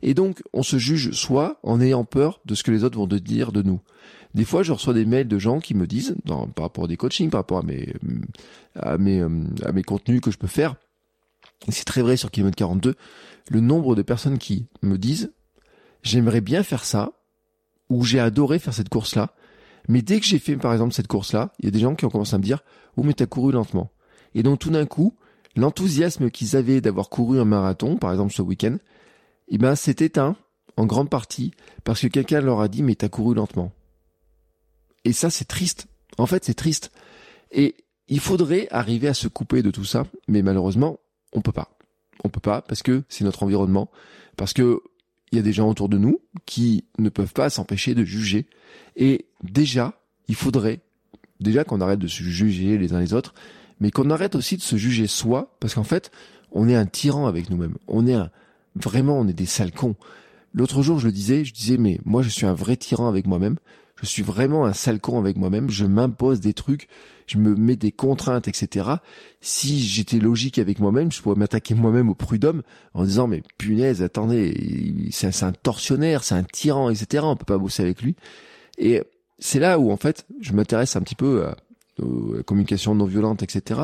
Et 0.01 0.13
donc, 0.13 0.41
on 0.53 0.63
se 0.63 0.77
juge 0.77 1.11
soit 1.11 1.59
en 1.63 1.81
ayant 1.81 2.05
peur 2.05 2.41
de 2.45 2.55
ce 2.55 2.63
que 2.63 2.71
les 2.71 2.83
autres 2.83 2.97
vont 2.97 3.07
dire 3.07 3.51
de 3.51 3.61
nous. 3.61 3.79
Des 4.33 4.45
fois, 4.45 4.63
je 4.63 4.71
reçois 4.71 4.93
des 4.93 5.05
mails 5.05 5.27
de 5.27 5.37
gens 5.37 5.59
qui 5.59 5.75
me 5.75 5.85
disent, 5.85 6.15
par 6.25 6.47
rapport 6.57 6.85
à 6.85 6.87
des 6.87 6.97
coachings, 6.97 7.29
par 7.29 7.39
rapport 7.39 7.59
à 7.59 7.63
mes, 7.63 7.93
à 8.75 8.97
mes, 8.97 9.21
à 9.21 9.71
mes 9.71 9.83
contenus 9.83 10.21
que 10.21 10.31
je 10.31 10.37
peux 10.37 10.47
faire, 10.47 10.75
c'est 11.69 11.85
très 11.85 12.01
vrai 12.01 12.17
sur 12.17 12.31
Kilomètre 12.31 12.57
42, 12.57 12.95
le 13.49 13.59
nombre 13.59 13.95
de 13.95 14.01
personnes 14.01 14.37
qui 14.37 14.65
me 14.81 14.97
disent, 14.97 15.31
j'aimerais 16.01 16.41
bien 16.41 16.63
faire 16.63 16.83
ça, 16.83 17.11
ou 17.89 18.03
j'ai 18.03 18.19
adoré 18.19 18.57
faire 18.57 18.73
cette 18.73 18.89
course-là, 18.89 19.35
mais 19.87 20.01
dès 20.01 20.19
que 20.19 20.25
j'ai 20.25 20.39
fait, 20.39 20.55
par 20.55 20.73
exemple, 20.73 20.93
cette 20.93 21.07
course-là, 21.07 21.51
il 21.59 21.65
y 21.65 21.67
a 21.67 21.71
des 21.71 21.79
gens 21.79 21.95
qui 21.95 22.05
ont 22.05 22.09
commencé 22.09 22.35
à 22.35 22.37
me 22.37 22.43
dire, 22.43 22.63
oh, 22.97 23.03
mais 23.03 23.13
t'as 23.13 23.25
couru 23.25 23.51
lentement. 23.51 23.91
Et 24.33 24.43
donc, 24.43 24.59
tout 24.59 24.69
d'un 24.69 24.85
coup, 24.85 25.15
l'enthousiasme 25.55 26.29
qu'ils 26.29 26.55
avaient 26.55 26.81
d'avoir 26.81 27.09
couru 27.09 27.39
un 27.39 27.45
marathon, 27.45 27.97
par 27.97 28.11
exemple 28.11 28.33
ce 28.33 28.41
week-end, 28.41 28.77
eh 29.49 29.57
ben, 29.57 29.75
s'est 29.75 29.97
éteint 29.99 30.35
en 30.77 30.85
grande 30.85 31.09
partie 31.09 31.51
parce 31.83 32.01
que 32.01 32.07
quelqu'un 32.07 32.41
leur 32.41 32.61
a 32.61 32.67
dit 32.67 32.83
mais 32.83 32.95
t'as 32.95 33.09
couru 33.09 33.35
lentement. 33.35 33.71
Et 35.05 35.13
ça 35.13 35.29
c'est 35.29 35.45
triste. 35.45 35.87
En 36.17 36.25
fait 36.25 36.45
c'est 36.45 36.53
triste. 36.53 36.91
Et 37.51 37.75
il 38.07 38.19
faudrait 38.19 38.67
arriver 38.71 39.07
à 39.07 39.13
se 39.13 39.27
couper 39.27 39.61
de 39.61 39.71
tout 39.71 39.85
ça, 39.85 40.05
mais 40.27 40.41
malheureusement 40.41 40.99
on 41.33 41.41
peut 41.41 41.51
pas. 41.51 41.77
On 42.23 42.29
peut 42.29 42.39
pas 42.39 42.61
parce 42.61 42.83
que 42.83 43.03
c'est 43.09 43.23
notre 43.23 43.43
environnement, 43.43 43.89
parce 44.37 44.53
que 44.53 44.81
il 45.31 45.37
y 45.37 45.39
a 45.39 45.43
des 45.43 45.53
gens 45.53 45.67
autour 45.67 45.89
de 45.89 45.97
nous 45.97 46.21
qui 46.45 46.85
ne 46.99 47.09
peuvent 47.09 47.33
pas 47.33 47.49
s'empêcher 47.49 47.95
de 47.95 48.03
juger. 48.03 48.45
Et 48.95 49.25
déjà 49.43 49.99
il 50.27 50.35
faudrait 50.35 50.81
déjà 51.39 51.63
qu'on 51.63 51.81
arrête 51.81 51.99
de 51.99 52.07
se 52.07 52.23
juger 52.23 52.77
les 52.77 52.93
uns 52.93 52.99
les 52.99 53.13
autres 53.13 53.33
mais 53.83 53.91
qu'on 53.91 54.09
arrête 54.11 54.35
aussi 54.35 54.55
de 54.55 54.61
se 54.61 54.77
juger 54.77 55.07
soi, 55.07 55.57
parce 55.59 55.73
qu'en 55.73 55.83
fait, 55.83 56.09
on 56.53 56.69
est 56.69 56.75
un 56.75 56.85
tyran 56.85 57.27
avec 57.27 57.49
nous-mêmes. 57.49 57.75
On 57.89 58.07
est 58.07 58.13
un, 58.13 58.29
vraiment, 58.75 59.19
on 59.19 59.27
est 59.27 59.33
des 59.33 59.45
sales 59.45 59.73
cons. 59.73 59.97
L'autre 60.53 60.81
jour, 60.83 60.99
je 60.99 61.07
le 61.07 61.11
disais, 61.11 61.43
je 61.43 61.53
disais, 61.53 61.75
mais 61.75 61.99
moi, 62.05 62.21
je 62.21 62.29
suis 62.29 62.45
un 62.45 62.53
vrai 62.53 62.77
tyran 62.77 63.09
avec 63.09 63.27
moi-même. 63.27 63.57
Je 64.01 64.05
suis 64.05 64.23
vraiment 64.23 64.65
un 64.65 64.71
sale 64.71 65.01
con 65.01 65.19
avec 65.19 65.35
moi-même. 65.35 65.69
Je 65.69 65.83
m'impose 65.83 66.39
des 66.39 66.53
trucs. 66.53 66.87
Je 67.27 67.37
me 67.37 67.55
mets 67.55 67.75
des 67.75 67.91
contraintes, 67.91 68.47
etc. 68.47 68.87
Si 69.41 69.81
j'étais 69.81 70.19
logique 70.19 70.59
avec 70.59 70.79
moi-même, 70.79 71.11
je 71.11 71.21
pourrais 71.21 71.35
m'attaquer 71.35 71.75
moi-même 71.75 72.07
au 72.07 72.15
prud'homme 72.15 72.61
en 72.93 73.03
disant, 73.03 73.27
mais 73.27 73.43
punaise, 73.57 74.01
attendez, 74.01 75.09
c'est 75.11 75.43
un, 75.43 75.51
tortionnaire, 75.51 76.23
c'est 76.23 76.35
un 76.35 76.43
tyran, 76.43 76.89
etc. 76.89 77.25
On 77.27 77.35
peut 77.35 77.43
pas 77.43 77.57
bosser 77.57 77.83
avec 77.83 78.01
lui. 78.01 78.15
Et 78.77 79.01
c'est 79.39 79.59
là 79.59 79.77
où, 79.77 79.91
en 79.91 79.97
fait, 79.97 80.25
je 80.39 80.53
m'intéresse 80.53 80.95
un 80.95 81.01
petit 81.01 81.15
peu 81.15 81.45
à, 81.45 81.57
communication 82.45 82.95
non 82.95 83.05
violente, 83.05 83.43
etc. 83.43 83.81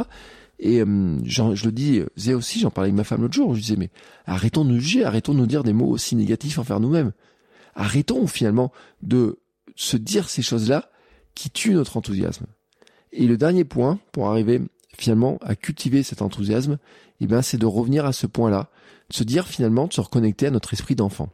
Et 0.59 0.81
euh, 0.81 1.17
je 1.23 1.65
le 1.65 1.71
dis, 1.71 2.01
c'est 2.17 2.33
aussi, 2.33 2.59
j'en 2.59 2.69
parlais 2.69 2.89
avec 2.89 2.97
ma 2.97 3.03
femme 3.03 3.21
l'autre 3.21 3.33
jour, 3.33 3.55
je 3.55 3.61
disais, 3.61 3.77
mais 3.77 3.89
arrêtons 4.25 4.65
de 4.65 4.71
nous 4.71 4.79
juger, 4.79 5.05
arrêtons 5.05 5.33
de 5.33 5.39
nous 5.39 5.47
dire 5.47 5.63
des 5.63 5.73
mots 5.73 5.87
aussi 5.87 6.15
négatifs 6.15 6.59
envers 6.59 6.79
nous-mêmes. 6.79 7.13
Arrêtons 7.75 8.27
finalement 8.27 8.71
de 9.01 9.39
se 9.75 9.95
dire 9.95 10.29
ces 10.29 10.41
choses-là 10.41 10.89
qui 11.33 11.49
tuent 11.49 11.73
notre 11.73 11.95
enthousiasme. 11.95 12.45
Et 13.13 13.25
le 13.25 13.37
dernier 13.37 13.63
point, 13.63 13.99
pour 14.11 14.27
arriver 14.27 14.61
finalement 14.97 15.37
à 15.41 15.55
cultiver 15.55 16.03
cet 16.03 16.21
enthousiasme, 16.21 16.77
eh 17.21 17.27
ben, 17.27 17.41
c'est 17.41 17.57
de 17.57 17.65
revenir 17.65 18.05
à 18.05 18.11
ce 18.11 18.27
point-là, 18.27 18.69
de 19.09 19.15
se 19.15 19.23
dire 19.23 19.47
finalement, 19.47 19.87
de 19.87 19.93
se 19.93 20.01
reconnecter 20.01 20.47
à 20.47 20.51
notre 20.51 20.73
esprit 20.73 20.95
d'enfant. 20.95 21.29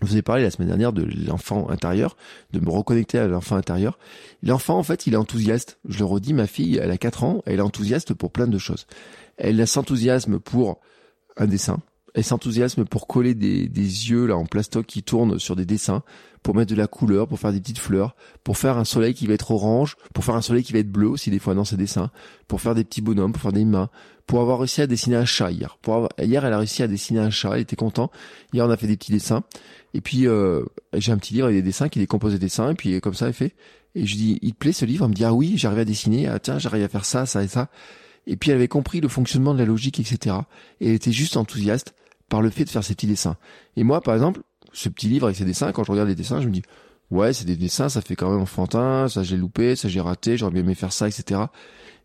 Je 0.00 0.06
vous 0.06 0.16
ai 0.16 0.22
parlé 0.22 0.42
la 0.42 0.50
semaine 0.50 0.68
dernière 0.68 0.92
de 0.92 1.06
l'enfant 1.26 1.68
intérieur, 1.68 2.16
de 2.52 2.60
me 2.60 2.70
reconnecter 2.70 3.18
à 3.18 3.26
l'enfant 3.26 3.56
intérieur. 3.56 3.98
L'enfant, 4.42 4.78
en 4.78 4.82
fait, 4.82 5.06
il 5.06 5.12
est 5.12 5.18
enthousiaste. 5.18 5.78
Je 5.86 5.98
le 5.98 6.04
redis, 6.06 6.32
ma 6.32 6.46
fille, 6.46 6.78
elle 6.82 6.90
a 6.90 6.96
4 6.96 7.24
ans, 7.24 7.42
elle 7.44 7.58
est 7.58 7.62
enthousiaste 7.62 8.14
pour 8.14 8.32
plein 8.32 8.46
de 8.46 8.58
choses. 8.58 8.86
Elle 9.36 9.66
s'enthousiasme 9.66 10.38
pour 10.38 10.80
un 11.36 11.46
dessin, 11.46 11.80
Elle 12.14 12.24
s'enthousiasme 12.24 12.84
pour 12.84 13.06
coller 13.06 13.34
des, 13.34 13.68
des 13.68 14.10
yeux 14.10 14.26
là 14.26 14.36
en 14.36 14.44
plastoc 14.44 14.86
qui 14.86 15.02
tournent 15.02 15.38
sur 15.38 15.56
des 15.56 15.66
dessins, 15.66 16.02
pour 16.42 16.54
mettre 16.54 16.70
de 16.70 16.76
la 16.76 16.86
couleur, 16.86 17.28
pour 17.28 17.38
faire 17.38 17.52
des 17.52 17.60
petites 17.60 17.78
fleurs, 17.78 18.16
pour 18.44 18.56
faire 18.56 18.78
un 18.78 18.84
soleil 18.84 19.14
qui 19.14 19.26
va 19.26 19.34
être 19.34 19.50
orange, 19.50 19.96
pour 20.14 20.24
faire 20.24 20.34
un 20.34 20.42
soleil 20.42 20.62
qui 20.62 20.72
va 20.72 20.78
être 20.78 20.90
bleu 20.90 21.08
aussi 21.08 21.30
des 21.30 21.38
fois 21.38 21.54
dans 21.54 21.64
ses 21.64 21.76
dessins, 21.76 22.10
pour 22.48 22.60
faire 22.60 22.74
des 22.74 22.84
petits 22.84 23.02
bonhommes, 23.02 23.32
pour 23.32 23.42
faire 23.42 23.52
des 23.52 23.64
mains, 23.64 23.90
pour 24.26 24.40
avoir 24.40 24.58
réussi 24.58 24.80
à 24.80 24.86
dessiner 24.86 25.16
un 25.16 25.24
chat 25.24 25.50
hier. 25.50 25.76
Pour 25.82 25.94
avoir, 25.96 26.10
hier, 26.18 26.44
elle 26.44 26.52
a 26.52 26.58
réussi 26.58 26.82
à 26.82 26.88
dessiner 26.88 27.20
un 27.20 27.30
chat, 27.30 27.54
elle 27.54 27.62
était 27.62 27.76
content. 27.76 28.10
Hier, 28.52 28.64
on 28.64 28.70
a 28.70 28.76
fait 28.76 28.86
des 28.86 28.96
petits 28.96 29.12
dessins. 29.12 29.42
Et 29.92 30.00
puis, 30.00 30.26
euh, 30.26 30.62
j'ai 30.94 31.12
un 31.12 31.18
petit 31.18 31.34
livre 31.34 31.46
avec 31.46 31.58
des 31.58 31.62
dessins 31.62 31.88
qui 31.88 31.98
décompose 31.98 32.32
des 32.32 32.38
dessins, 32.38 32.70
et 32.70 32.74
puis 32.74 33.00
comme 33.00 33.14
ça, 33.14 33.26
elle 33.26 33.34
fait. 33.34 33.54
Et 33.94 34.06
je 34.06 34.16
dis, 34.16 34.38
il 34.40 34.52
te 34.52 34.58
plaît 34.58 34.72
ce 34.72 34.84
livre? 34.84 35.04
Elle 35.04 35.10
me 35.10 35.14
dit, 35.14 35.24
ah 35.24 35.34
oui, 35.34 35.54
j'arrive 35.56 35.80
à 35.80 35.84
dessiner, 35.84 36.28
ah 36.28 36.38
tiens, 36.38 36.58
j'arrive 36.58 36.84
à 36.84 36.88
faire 36.88 37.04
ça, 37.04 37.26
ça 37.26 37.42
et 37.42 37.48
ça. 37.48 37.68
Et 38.26 38.36
puis 38.36 38.50
elle 38.50 38.56
avait 38.56 38.68
compris 38.68 39.00
le 39.00 39.08
fonctionnement 39.08 39.52
de 39.54 39.58
la 39.58 39.64
logique, 39.64 39.98
etc. 39.98 40.36
Et 40.80 40.88
elle 40.88 40.94
était 40.94 41.10
juste 41.10 41.36
enthousiaste 41.36 41.94
par 42.30 42.40
le 42.40 42.48
fait 42.48 42.64
de 42.64 42.70
faire 42.70 42.82
ces 42.82 42.94
petits 42.94 43.06
dessins. 43.06 43.36
Et 43.76 43.84
moi, 43.84 44.00
par 44.00 44.14
exemple, 44.14 44.40
ce 44.72 44.88
petit 44.88 45.08
livre 45.08 45.26
avec 45.26 45.36
ses 45.36 45.44
dessins, 45.44 45.72
quand 45.72 45.84
je 45.84 45.92
regarde 45.92 46.08
les 46.08 46.14
dessins, 46.14 46.40
je 46.40 46.46
me 46.46 46.52
dis, 46.52 46.62
ouais, 47.10 47.34
c'est 47.34 47.44
des 47.44 47.56
dessins, 47.56 47.90
ça 47.90 48.00
fait 48.00 48.16
quand 48.16 48.30
même 48.30 48.40
enfantin, 48.40 49.08
ça 49.08 49.22
j'ai 49.22 49.36
loupé, 49.36 49.76
ça 49.76 49.88
j'ai 49.88 50.00
raté, 50.00 50.38
j'aurais 50.38 50.52
bien 50.52 50.62
aimé 50.62 50.74
faire 50.74 50.92
ça, 50.92 51.08
etc. 51.08 51.42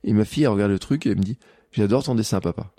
Et 0.04 0.12
ma 0.12 0.26
fille, 0.26 0.44
elle 0.44 0.50
regarde 0.50 0.72
le 0.72 0.80
truc 0.80 1.06
et 1.06 1.12
elle 1.12 1.18
me 1.18 1.24
dit, 1.24 1.38
j'adore 1.72 2.04
ton 2.04 2.16
dessin, 2.16 2.42
papa. 2.42 2.74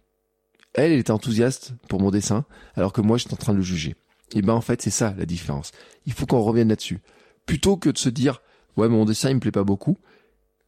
Elle, 0.74 0.92
elle 0.92 0.98
était 0.98 1.12
enthousiaste 1.12 1.72
pour 1.88 2.00
mon 2.00 2.10
dessin, 2.10 2.44
alors 2.74 2.92
que 2.92 3.00
moi, 3.00 3.16
j'étais 3.16 3.32
en 3.32 3.38
train 3.38 3.52
de 3.52 3.58
le 3.58 3.64
juger. 3.64 3.94
Et 4.34 4.42
ben, 4.42 4.52
en 4.52 4.60
fait, 4.60 4.82
c'est 4.82 4.90
ça, 4.90 5.14
la 5.16 5.24
différence. 5.24 5.70
Il 6.04 6.12
faut 6.12 6.26
qu'on 6.26 6.42
revienne 6.42 6.68
là-dessus. 6.68 7.00
Plutôt 7.46 7.76
que 7.76 7.88
de 7.88 7.96
se 7.96 8.08
dire, 8.08 8.42
ouais, 8.76 8.88
mon 8.88 9.04
dessin, 9.04 9.30
il 9.30 9.36
me 9.36 9.40
plaît 9.40 9.52
pas 9.52 9.64
beaucoup, 9.64 9.98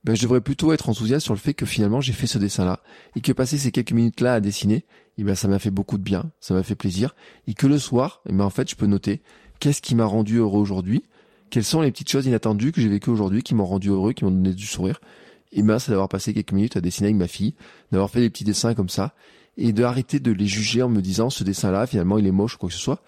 ben, 0.08 0.16
je 0.16 0.22
devrais 0.22 0.40
plutôt 0.40 0.72
être 0.72 0.88
enthousiaste 0.88 1.24
sur 1.24 1.34
le 1.34 1.38
fait 1.38 1.52
que 1.52 1.66
finalement 1.66 2.00
j'ai 2.00 2.14
fait 2.14 2.26
ce 2.26 2.38
dessin-là 2.38 2.80
et 3.14 3.20
que 3.20 3.30
passer 3.30 3.58
ces 3.58 3.70
quelques 3.70 3.92
minutes-là 3.92 4.34
à 4.34 4.40
dessiner, 4.40 4.86
eh 5.18 5.22
ben 5.22 5.34
ça 5.34 5.48
m'a 5.48 5.58
fait 5.58 5.70
beaucoup 5.70 5.98
de 5.98 6.02
bien, 6.02 6.30
ça 6.40 6.54
m'a 6.54 6.62
fait 6.62 6.76
plaisir 6.76 7.14
et 7.46 7.52
que 7.52 7.66
le 7.66 7.78
soir, 7.78 8.22
eh 8.26 8.32
ben 8.32 8.44
en 8.44 8.48
fait 8.48 8.70
je 8.70 8.74
peux 8.74 8.86
noter 8.86 9.20
qu'est-ce 9.60 9.82
qui 9.82 9.94
m'a 9.94 10.06
rendu 10.06 10.38
heureux 10.38 10.60
aujourd'hui, 10.60 11.02
quelles 11.50 11.62
sont 11.62 11.82
les 11.82 11.90
petites 11.90 12.10
choses 12.10 12.24
inattendues 12.24 12.72
que 12.72 12.80
j'ai 12.80 12.88
vécues 12.88 13.10
aujourd'hui 13.10 13.42
qui 13.42 13.54
m'ont 13.54 13.66
rendu 13.66 13.90
heureux, 13.90 14.14
qui 14.14 14.24
m'ont 14.24 14.30
donné 14.30 14.54
du 14.54 14.64
sourire. 14.64 14.98
Et 15.52 15.62
ben 15.62 15.78
c'est 15.78 15.90
d'avoir 15.90 16.08
passé 16.08 16.32
quelques 16.32 16.52
minutes 16.52 16.78
à 16.78 16.80
dessiner 16.80 17.08
avec 17.08 17.18
ma 17.18 17.28
fille, 17.28 17.54
d'avoir 17.92 18.08
fait 18.08 18.20
des 18.20 18.30
petits 18.30 18.44
dessins 18.44 18.72
comme 18.72 18.88
ça 18.88 19.14
et 19.58 19.72
d'arrêter 19.72 20.20
de 20.20 20.32
les 20.32 20.46
juger 20.46 20.82
en 20.82 20.88
me 20.88 21.02
disant 21.02 21.28
ce 21.28 21.44
dessin-là 21.44 21.86
finalement 21.86 22.16
il 22.16 22.26
est 22.26 22.32
moche 22.32 22.54
ou 22.54 22.58
quoi 22.58 22.70
que 22.70 22.74
ce 22.74 22.80
soit 22.80 23.02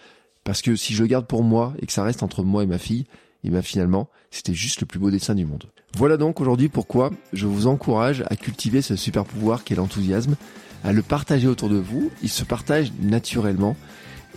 parce 0.44 0.60
que 0.60 0.76
si 0.76 0.92
je 0.92 1.02
le 1.02 1.08
garde 1.08 1.26
pour 1.26 1.44
moi 1.44 1.72
et 1.80 1.86
que 1.86 1.92
ça 1.92 2.02
reste 2.02 2.22
entre 2.22 2.42
moi 2.42 2.62
et 2.62 2.66
ma 2.66 2.78
fille, 2.78 3.06
et 3.42 3.48
bien 3.48 3.62
finalement, 3.62 4.10
c'était 4.30 4.52
juste 4.52 4.80
le 4.80 4.86
plus 4.86 4.98
beau 4.98 5.10
dessin 5.10 5.34
du 5.34 5.46
monde. 5.46 5.64
Voilà 5.96 6.16
donc 6.16 6.40
aujourd'hui 6.40 6.68
pourquoi 6.68 7.10
je 7.32 7.46
vous 7.46 7.66
encourage 7.66 8.24
à 8.28 8.36
cultiver 8.36 8.82
ce 8.82 8.96
super 8.96 9.24
pouvoir 9.24 9.64
qu'est 9.64 9.74
l'enthousiasme, 9.74 10.36
à 10.84 10.92
le 10.92 11.02
partager 11.02 11.48
autour 11.48 11.68
de 11.68 11.76
vous. 11.76 12.10
Il 12.22 12.28
se 12.28 12.44
partage 12.44 12.92
naturellement. 13.00 13.76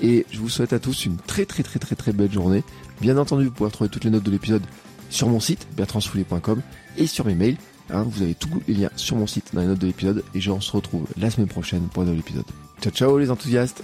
Et 0.02 0.26
je 0.32 0.40
vous 0.40 0.50
souhaite 0.50 0.74
à 0.74 0.80
tous 0.80 1.06
une 1.06 1.18
très 1.18 1.46
très 1.46 1.62
très 1.62 1.80
très 1.80 1.96
très 1.96 2.14
belle 2.14 2.32
journée. 2.32 2.64
Bien 3.00 3.18
entendu, 3.18 3.46
vous 3.46 3.52
pouvez 3.52 3.68
retrouver 3.68 3.90
toutes 3.90 4.04
les 4.04 4.10
notes 4.10 4.24
de 4.24 4.32
l'épisode 4.32 4.64
sur 5.10 5.30
mon 5.30 5.40
site, 5.40 5.68
bertrandsfoulet.com 5.78 6.62
et 6.98 7.06
sur 7.06 7.26
mes 7.26 7.36
mails. 7.36 7.58
Hein, 7.92 8.06
vous 8.10 8.24
avez 8.24 8.34
tous 8.34 8.50
les 8.68 8.74
liens 8.74 8.90
sur 8.96 9.18
mon 9.18 9.28
site 9.28 9.54
dans 9.54 9.62
les 9.62 9.68
notes 9.68 9.80
de 9.80 9.88
l'épisode 9.88 10.24
et 10.34 10.42
je 10.42 10.52
se 10.60 10.72
retrouve 10.72 11.06
la 11.18 11.30
semaine 11.30 11.48
prochaine 11.48 11.88
pour 11.94 12.02
un 12.02 12.06
nouvel 12.06 12.22
épisode. 12.22 12.46
Ciao 12.82 12.92
ciao 12.92 13.18
les 13.20 13.30
enthousiastes 13.30 13.84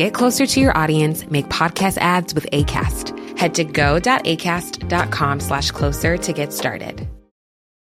Get 0.00 0.14
closer 0.14 0.46
to 0.46 0.60
your 0.60 0.74
audience, 0.74 1.30
make 1.30 1.50
podcast 1.50 1.98
ads 1.98 2.34
with 2.34 2.48
ACAST. 2.54 3.38
Head 3.38 3.54
to 3.56 3.64
go.acast.com 3.64 5.40
slash 5.40 5.70
closer 5.72 6.16
to 6.16 6.32
get 6.32 6.54
started. 6.54 7.06